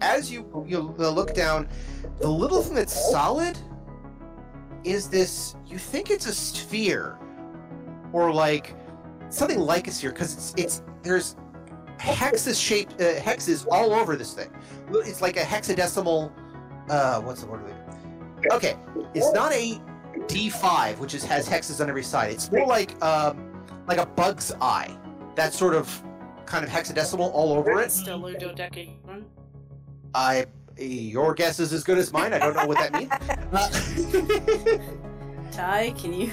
[0.00, 1.68] as you you look down,
[2.20, 3.56] the little thing that's solid
[4.82, 5.54] is this.
[5.66, 7.18] You think it's a sphere,
[8.12, 8.74] or like
[9.28, 11.36] something like a sphere, because it's it's there's
[12.02, 14.50] hexes shaped uh, hexes all over this thing.
[14.92, 16.32] It's like a hexadecimal.
[16.90, 17.62] Uh, what's the word?
[18.50, 18.74] Okay,
[19.14, 19.80] it's not a
[20.26, 22.32] D5, which is has hexes on every side.
[22.32, 23.52] It's more like um,
[23.86, 24.96] like a bug's eye.
[25.36, 26.02] That sort of
[26.44, 27.92] kind of hexadecimal all over it.
[27.92, 29.26] Still a dodecahedron?
[30.14, 30.46] I
[30.78, 32.32] your guess is as good as mine.
[32.32, 33.12] I don't know what that means.
[33.52, 33.68] Uh,
[35.52, 36.30] Ty, can you?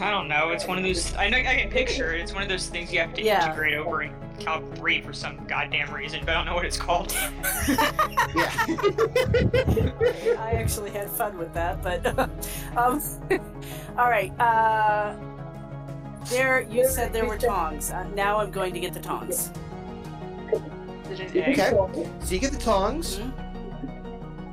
[0.00, 0.50] I don't know.
[0.50, 1.14] It's one of those.
[1.14, 1.38] I know.
[1.38, 2.20] I can picture it.
[2.20, 3.46] It's one of those things you have to Yeah.
[3.46, 4.02] integrate over
[4.38, 7.12] in Calc 3 for some goddamn reason, but I don't know what it's called.
[7.12, 7.30] yeah.
[10.38, 12.06] I actually had fun with that, but
[12.76, 13.02] um,
[13.98, 14.32] all right.
[14.40, 15.16] Uh,
[16.30, 17.90] there, you said there were tongs.
[17.90, 19.50] Uh, now I'm going to get the tongs.
[21.10, 21.60] Is it an egg?
[21.60, 22.10] Okay.
[22.20, 23.18] So you get the tongs.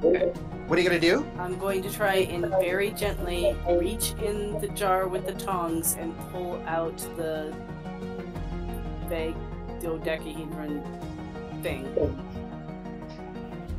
[0.01, 1.25] What are you gonna do?
[1.39, 6.17] I'm going to try and very gently reach in the jar with the tongs and
[6.31, 7.53] pull out the
[9.07, 9.35] vague
[9.83, 10.83] dodecahedron
[11.61, 11.85] thing.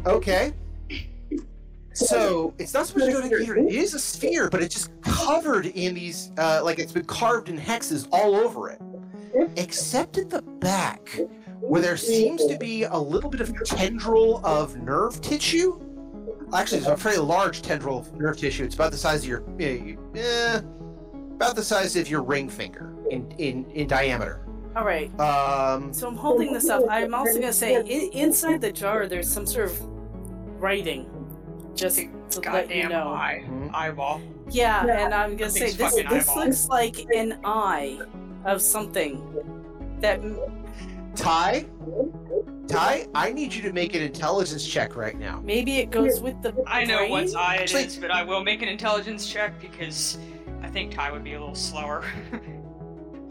[0.06, 0.52] Okay.
[1.94, 3.56] So it's not supposed to go together.
[3.56, 7.48] It is a sphere, but it's just covered in these, uh, like it's been carved
[7.48, 8.80] in hexes all over it,
[9.56, 11.20] except at the back,
[11.60, 15.80] where there seems to be a little bit of tendril of nerve tissue.
[16.52, 18.64] Actually, it's a fairly large tendril of nerve tissue.
[18.64, 20.60] It's about the size of your, eh, eh,
[21.36, 24.40] about the size of your ring finger in in in diameter.
[24.76, 25.08] All right.
[25.20, 26.82] Um, So I'm holding this up.
[26.90, 29.80] I'm also going to say in, inside the jar there's some sort of
[30.60, 31.08] writing,
[31.74, 33.08] just to let you know.
[33.08, 33.44] eye.
[33.46, 33.70] Mhm.
[33.74, 34.20] Eyeball.
[34.50, 35.94] Yeah, and I'm gonna say this.
[35.94, 36.44] This eyeball.
[36.44, 37.98] looks like an eye
[38.44, 39.22] of something
[40.00, 40.20] that
[41.16, 41.64] Ty,
[42.68, 45.40] Ty, I need you to make an intelligence check right now.
[45.44, 46.52] maybe it goes with the.
[46.66, 47.10] I know brain?
[47.10, 50.18] what eye it is, Actually- but I will make an intelligence check because
[50.62, 52.04] I think Ty would be a little slower.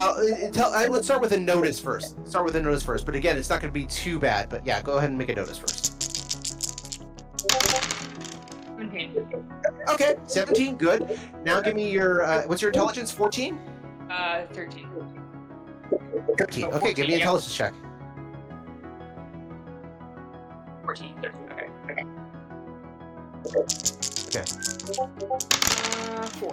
[0.00, 2.16] Uh, uh, tell, uh, let's start with a notice first.
[2.26, 3.06] Start with a notice first.
[3.06, 4.48] But again, it's not going to be too bad.
[4.48, 5.92] But yeah, go ahead and make a notice first.
[8.76, 9.26] 17.
[9.88, 11.18] Okay, 17, good.
[11.44, 13.10] Now give me your, uh, what's your intelligence?
[13.10, 13.58] 14?
[14.10, 14.88] Uh, 13.
[16.38, 16.64] 13.
[16.64, 17.24] Oh, Okay, give me an yeah.
[17.24, 17.72] intelligence check.
[20.84, 21.14] 14.
[21.50, 21.68] Okay.
[21.90, 22.04] Okay.
[26.16, 26.50] Uh, 4.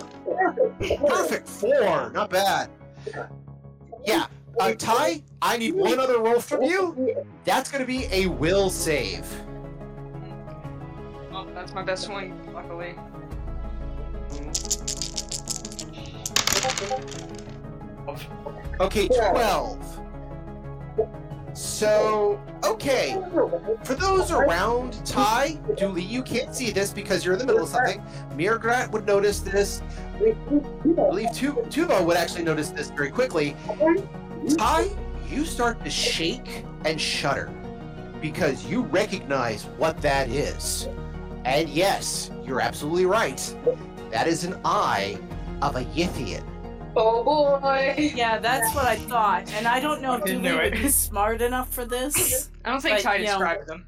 [1.07, 1.47] Perfect.
[1.47, 2.11] Four.
[2.11, 2.69] Not bad.
[4.05, 4.27] Yeah.
[4.59, 7.15] Uh, Ty, I need one other roll from you.
[7.45, 9.25] That's going to be a will save.
[11.31, 12.95] Well, that's my best one, luckily.
[18.79, 19.99] Okay, 12.
[21.53, 23.21] So, okay.
[23.83, 27.69] For those around Ty, Dooley, you can't see this because you're in the middle of
[27.69, 28.01] something.
[28.35, 29.81] Mirgrat would notice this.
[30.21, 33.55] I believe Tu- Tuvo would actually notice this very quickly.
[34.57, 34.89] Ty,
[35.29, 37.51] you start to shake and shudder
[38.21, 40.87] because you recognize what that is.
[41.45, 43.55] And yes, you're absolutely right.
[44.11, 45.17] That is an eye
[45.61, 46.43] of a Yithian.
[46.95, 48.11] Oh boy.
[48.15, 49.51] Yeah, that's what I thought.
[49.53, 52.49] And I don't know if I Dooley knew would be smart enough for this.
[52.65, 53.85] I don't think But, Ty you know- described them.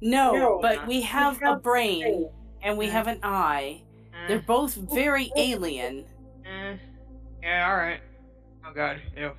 [0.00, 2.28] No, but we have a brain
[2.62, 3.82] and we have an eye.
[4.28, 6.04] They're both very alien.
[6.46, 6.76] eh.
[7.42, 8.00] Yeah, alright.
[8.66, 9.32] Oh god, ew.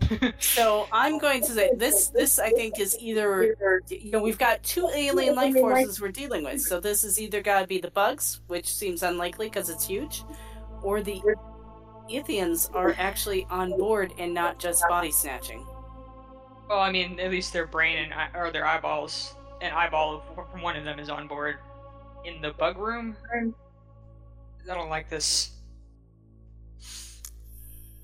[0.40, 2.08] So I'm going to say this.
[2.08, 3.54] This I think is either
[3.88, 6.60] you know we've got two alien life forces we're dealing with.
[6.62, 10.24] So this is either got to be the bugs, which seems unlikely because it's huge,
[10.82, 11.20] or the
[12.08, 15.64] Yithians are actually on board and not just body snatching.
[16.68, 20.62] well, I mean, at least their brain and eye- or their eyeballs, an eyeball from
[20.62, 21.56] one of them is on board
[22.24, 23.16] in the bug room.
[24.68, 25.52] I don't like this.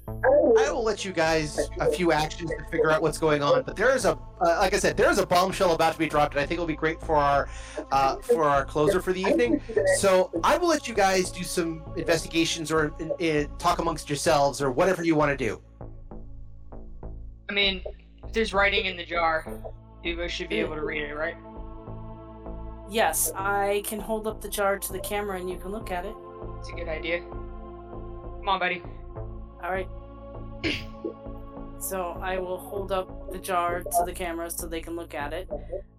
[0.08, 3.62] I will let you guys a few actions to figure out what's going on.
[3.62, 6.08] But there is a, uh, like I said, there is a bombshell about to be
[6.08, 7.48] dropped, and I think it'll be great for our,
[7.90, 9.60] uh, for our closer for the evening.
[9.98, 14.70] So I will let you guys do some investigations or uh, talk amongst yourselves or
[14.70, 15.60] whatever you want to do.
[17.48, 17.82] I mean,
[18.24, 19.46] if there's writing in the jar,
[20.04, 21.36] Tuvo should be able to read it, right?
[22.88, 26.04] Yes, I can hold up the jar to the camera and you can look at
[26.04, 26.14] it.
[26.60, 27.20] It's a good idea.
[27.20, 28.82] Come on, buddy.
[29.62, 29.88] All right.
[31.78, 35.32] So I will hold up the jar to the camera so they can look at
[35.32, 35.48] it.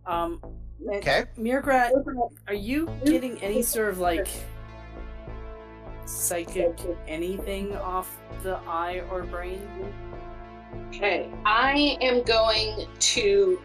[0.05, 0.41] Um,
[0.89, 1.25] Okay.
[1.37, 1.91] Mirgrat,
[2.47, 4.27] are you getting any sort of like
[6.05, 9.67] psychic anything off the eye or brain?
[10.89, 11.29] Okay.
[11.45, 13.59] I am going to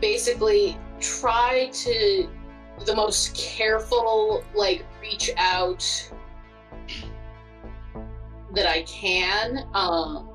[0.00, 2.28] basically try to
[2.84, 5.84] the most careful like reach out
[8.54, 9.68] that I can.
[9.74, 10.28] Um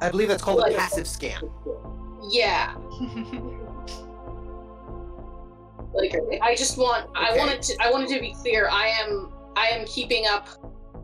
[0.00, 1.42] I believe that's called a passive scan.
[2.30, 2.74] yeah.
[5.94, 8.68] Like I just want I wanted to I wanted to be clear.
[8.70, 10.48] I am I am keeping up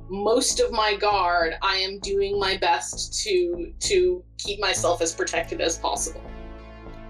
[0.08, 1.54] most of my guard.
[1.62, 6.22] I am doing my best to to keep myself as protected as possible.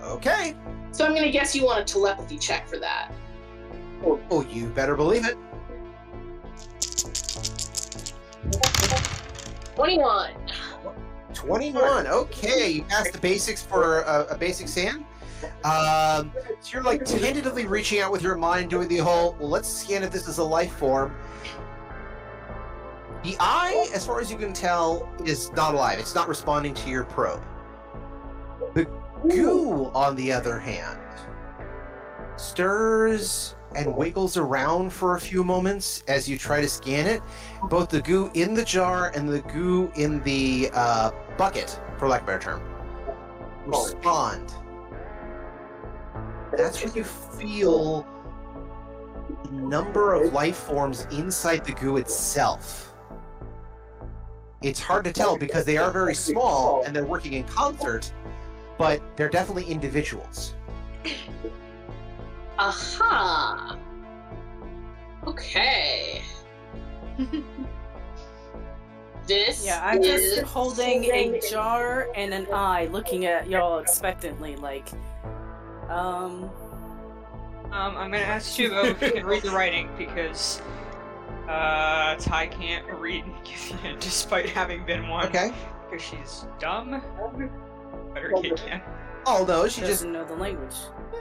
[0.02, 0.56] Okay.
[0.92, 3.12] So I'm gonna guess you want a telepathy check for that.
[4.02, 5.36] Oh, you better believe it.
[9.74, 10.32] Twenty-one.
[11.34, 12.06] 21.
[12.08, 15.04] Okay, you passed the basics for a, a basic scan.
[15.62, 19.68] Um, so you're like tentatively reaching out with your mind, doing the whole, well, let's
[19.68, 21.14] scan if this is a life form.
[23.22, 25.98] The eye, as far as you can tell, is not alive.
[25.98, 27.44] It's not responding to your probe.
[28.74, 28.86] The
[29.28, 31.00] goo, on the other hand,
[32.36, 37.22] stirs and wiggles around for a few moments as you try to scan it.
[37.64, 42.22] Both the goo in the jar and the goo in the uh, bucket, for lack
[42.22, 42.62] of a better term,
[43.66, 44.52] respond.
[46.56, 48.06] That's when you feel
[49.44, 52.94] the number of life forms inside the goo itself.
[54.62, 58.12] It's hard to tell because they are very small and they're working in concert,
[58.78, 60.54] but they're definitely individuals.
[62.58, 63.76] Aha.
[65.26, 66.22] Okay.
[69.26, 74.56] this Yeah, I'm just is holding a jar and an eye, looking at y'all expectantly,
[74.56, 74.88] like,
[75.90, 76.50] um,
[77.70, 80.62] Um, I'm gonna ask Tuvo if he can read the writing because
[81.48, 85.26] uh, Ty can't read Yithian despite having been one.
[85.26, 85.52] Okay.
[85.90, 87.02] Because she's dumb.
[88.22, 88.82] But her kid can.
[89.26, 90.74] Oh no, she just doesn't know the language.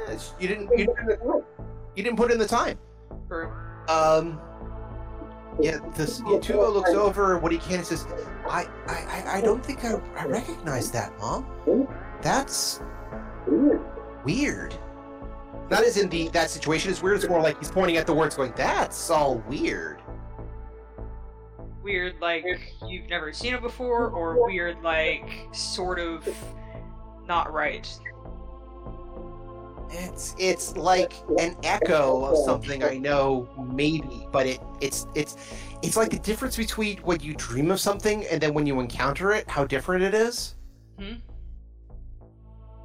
[0.08, 1.44] eh, you didn't you didn't,
[1.96, 2.80] you didn't put in the time.
[3.30, 4.40] Or, Um.
[5.60, 8.06] Yeah, this Tuvo looks over what he can and says,
[8.48, 8.94] I, I,
[9.26, 11.88] I- I don't think I, I recognize that, Mom.
[12.22, 12.80] That's
[14.24, 14.76] weird.
[15.72, 18.14] Not as in the that situation is weird, it's more like he's pointing at the
[18.14, 20.00] words going, That's all weird.
[21.82, 22.46] weird, like
[22.88, 26.28] you've never seen it before, or weird, like sort of
[27.28, 27.88] not right.
[29.90, 35.38] It's it's like an echo of something I know, maybe, but it it's it's
[35.82, 39.32] it's like the difference between when you dream of something and then when you encounter
[39.32, 40.56] it, how different it is.
[41.00, 41.16] Hmm.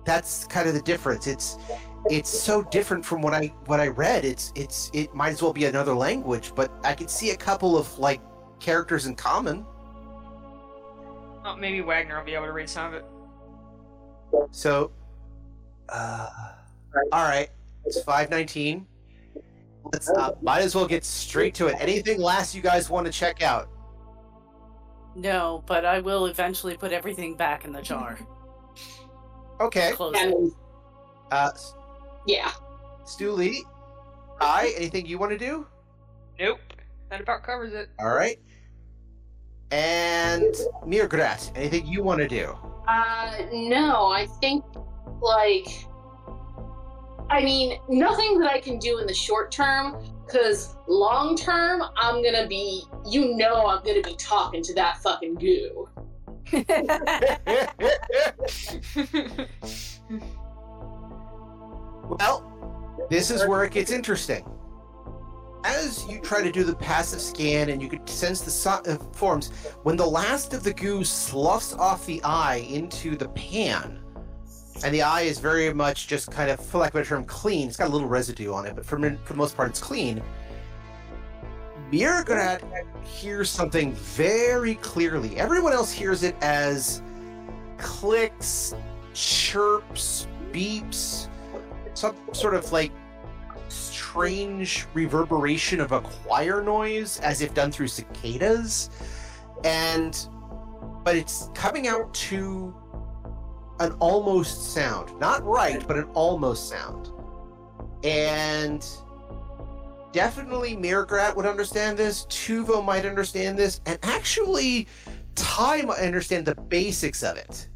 [0.05, 1.27] That's kind of the difference.
[1.27, 1.59] It's
[2.07, 4.25] it's so different from what I what I read.
[4.25, 7.77] It's it's it might as well be another language, but I could see a couple
[7.77, 8.21] of like
[8.61, 9.67] characters in common.
[11.45, 13.05] Oh, maybe Wagner will be able to read some of it.
[14.51, 14.93] So,
[15.89, 16.29] uh,
[17.13, 17.49] all right,
[17.85, 18.87] it's five nineteen.
[19.93, 21.77] Let's uh, might as well get straight to it.
[21.81, 23.69] Anything last you guys want to check out?
[25.15, 28.19] No, but I will eventually put everything back in the jar.
[29.61, 30.21] Okay, Close it.
[30.35, 30.53] and
[31.31, 31.51] uh,
[32.27, 32.53] yeah.
[33.19, 33.63] Dooley,
[34.41, 35.67] I anything you want to do?
[36.39, 36.59] Nope.
[37.11, 37.91] That about covers it.
[37.99, 38.39] All right,
[39.73, 40.55] and And
[40.87, 42.57] Mirgrat, anything you want to do?
[42.87, 44.65] Uh, no, I think,
[45.21, 45.87] like,
[47.31, 49.97] I mean, nothing that I can do in the short term,
[50.27, 55.37] because long term, I'm gonna be, you know, I'm gonna be talking to that fucking
[55.37, 55.89] goo.
[62.19, 64.45] well, this is where it gets interesting.
[65.65, 68.97] As you try to do the passive scan and you could sense the so- uh,
[69.13, 69.51] forms,
[69.85, 74.01] when the last of the goo sloughs off the eye into the pan,
[74.85, 77.69] and the eye is very much just kind of, for lack of a term, clean.
[77.69, 80.21] It's got a little residue on it, but for, for the most part, it's clean.
[81.93, 82.63] Mirgrat
[83.05, 85.37] hears something very clearly.
[85.37, 87.03] Everyone else hears it as
[87.79, 88.75] clicks,
[89.15, 91.29] chirps, beeps,
[91.95, 92.91] some sort of like
[94.13, 98.91] strange reverberation of a choir noise as if done through cicadas.
[99.65, 100.29] And
[101.03, 102.75] but it's coming out to
[103.81, 105.19] an almost sound.
[105.19, 107.09] Not right, but an almost sound.
[108.05, 108.87] And
[110.13, 114.87] definitely Mirgrat would understand this, Tuvo might understand this, and actually
[115.35, 117.67] Ty might understand the basics of it.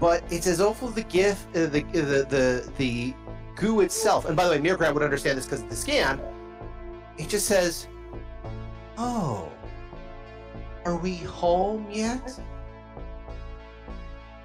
[0.00, 3.14] But it's as awful the gift, uh, the, uh, the the the
[3.56, 4.26] goo itself.
[4.26, 6.20] And by the way, Mirgrat would understand this because of the scan.
[7.18, 7.88] It just says,
[8.96, 9.50] "Oh,
[10.84, 12.38] are we home yet?"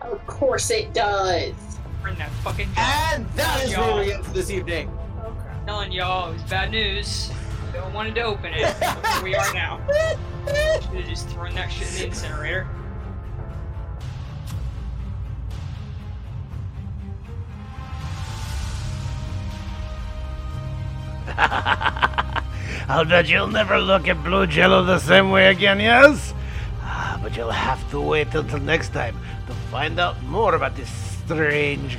[0.01, 1.53] Of course it does.
[2.01, 2.77] Bring that fucking job.
[2.77, 4.89] And that is where we end for this evening.
[5.19, 5.35] Okay.
[5.67, 7.29] Telling y'all it was bad news.
[7.73, 8.63] No one wanted to open it.
[8.81, 9.79] Look where we are now.
[9.87, 12.67] Should have just thrown that shit in the incinerator.
[22.91, 26.33] I'll bet you'll never look at blue jello the same way again, yes?
[26.81, 29.15] Ah, but you'll have to wait until next time
[29.47, 30.89] to find out more about this
[31.23, 31.97] strange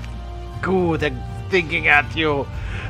[0.61, 1.17] goo that's
[1.49, 2.47] thinking at you,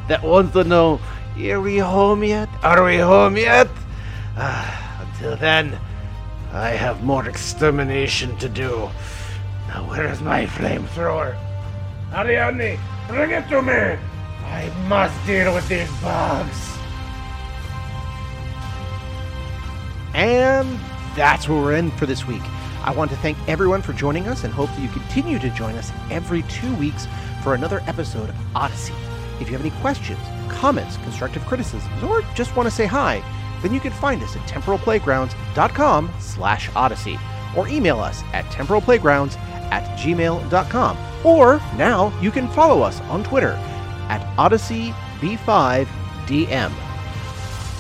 [0.08, 0.98] that wants to know,
[1.40, 2.48] are we home yet?
[2.64, 3.68] Are we home yet?
[4.36, 5.78] Ah, until then,
[6.52, 8.90] I have more extermination to do.
[9.68, 11.38] Now, where is my flamethrower?
[12.12, 13.96] Ariadne, bring it to me!
[14.44, 16.71] I must deal with these bugs.
[20.14, 20.78] And
[21.14, 22.42] that's where we're in for this week.
[22.84, 25.76] I want to thank everyone for joining us and hope that you continue to join
[25.76, 27.06] us every two weeks
[27.42, 28.94] for another episode of Odyssey.
[29.40, 30.18] If you have any questions,
[30.48, 33.22] comments, constructive criticisms, or just want to say hi,
[33.62, 37.18] then you can find us at temporalplaygrounds.com slash odyssey
[37.56, 39.36] or email us at temporalplaygrounds
[39.70, 40.98] at gmail.com.
[41.24, 43.52] Or now you can follow us on Twitter
[44.08, 46.72] at OdysseyB5DM.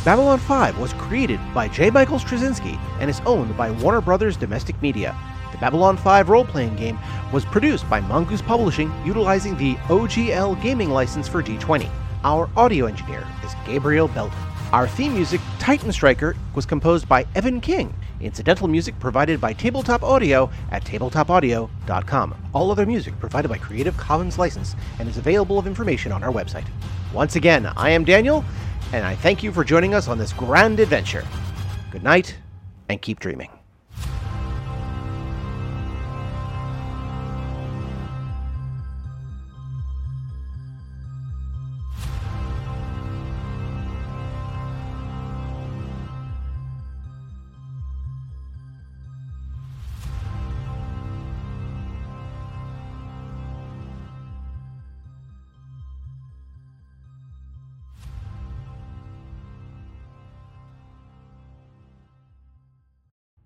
[0.04, 1.88] Babylon 5 was created by J.
[1.88, 5.16] Michael Straczynski and is owned by Warner Brothers Domestic Media.
[5.52, 6.98] The Babylon 5 role playing game
[7.32, 11.88] was produced by Mongoose Publishing utilizing the OGL gaming license for D20.
[12.24, 14.36] Our audio engineer is Gabriel Belden.
[14.72, 17.94] Our theme music, Titan Striker, was composed by Evan King.
[18.20, 22.34] Incidental music provided by Tabletop Audio at tabletopaudio.com.
[22.52, 26.32] All other music provided by Creative Commons license and is available of information on our
[26.32, 26.66] website.
[27.12, 28.44] Once again, I am Daniel,
[28.92, 31.24] and I thank you for joining us on this grand adventure.
[31.90, 32.36] Good night,
[32.88, 33.61] and keep dreaming.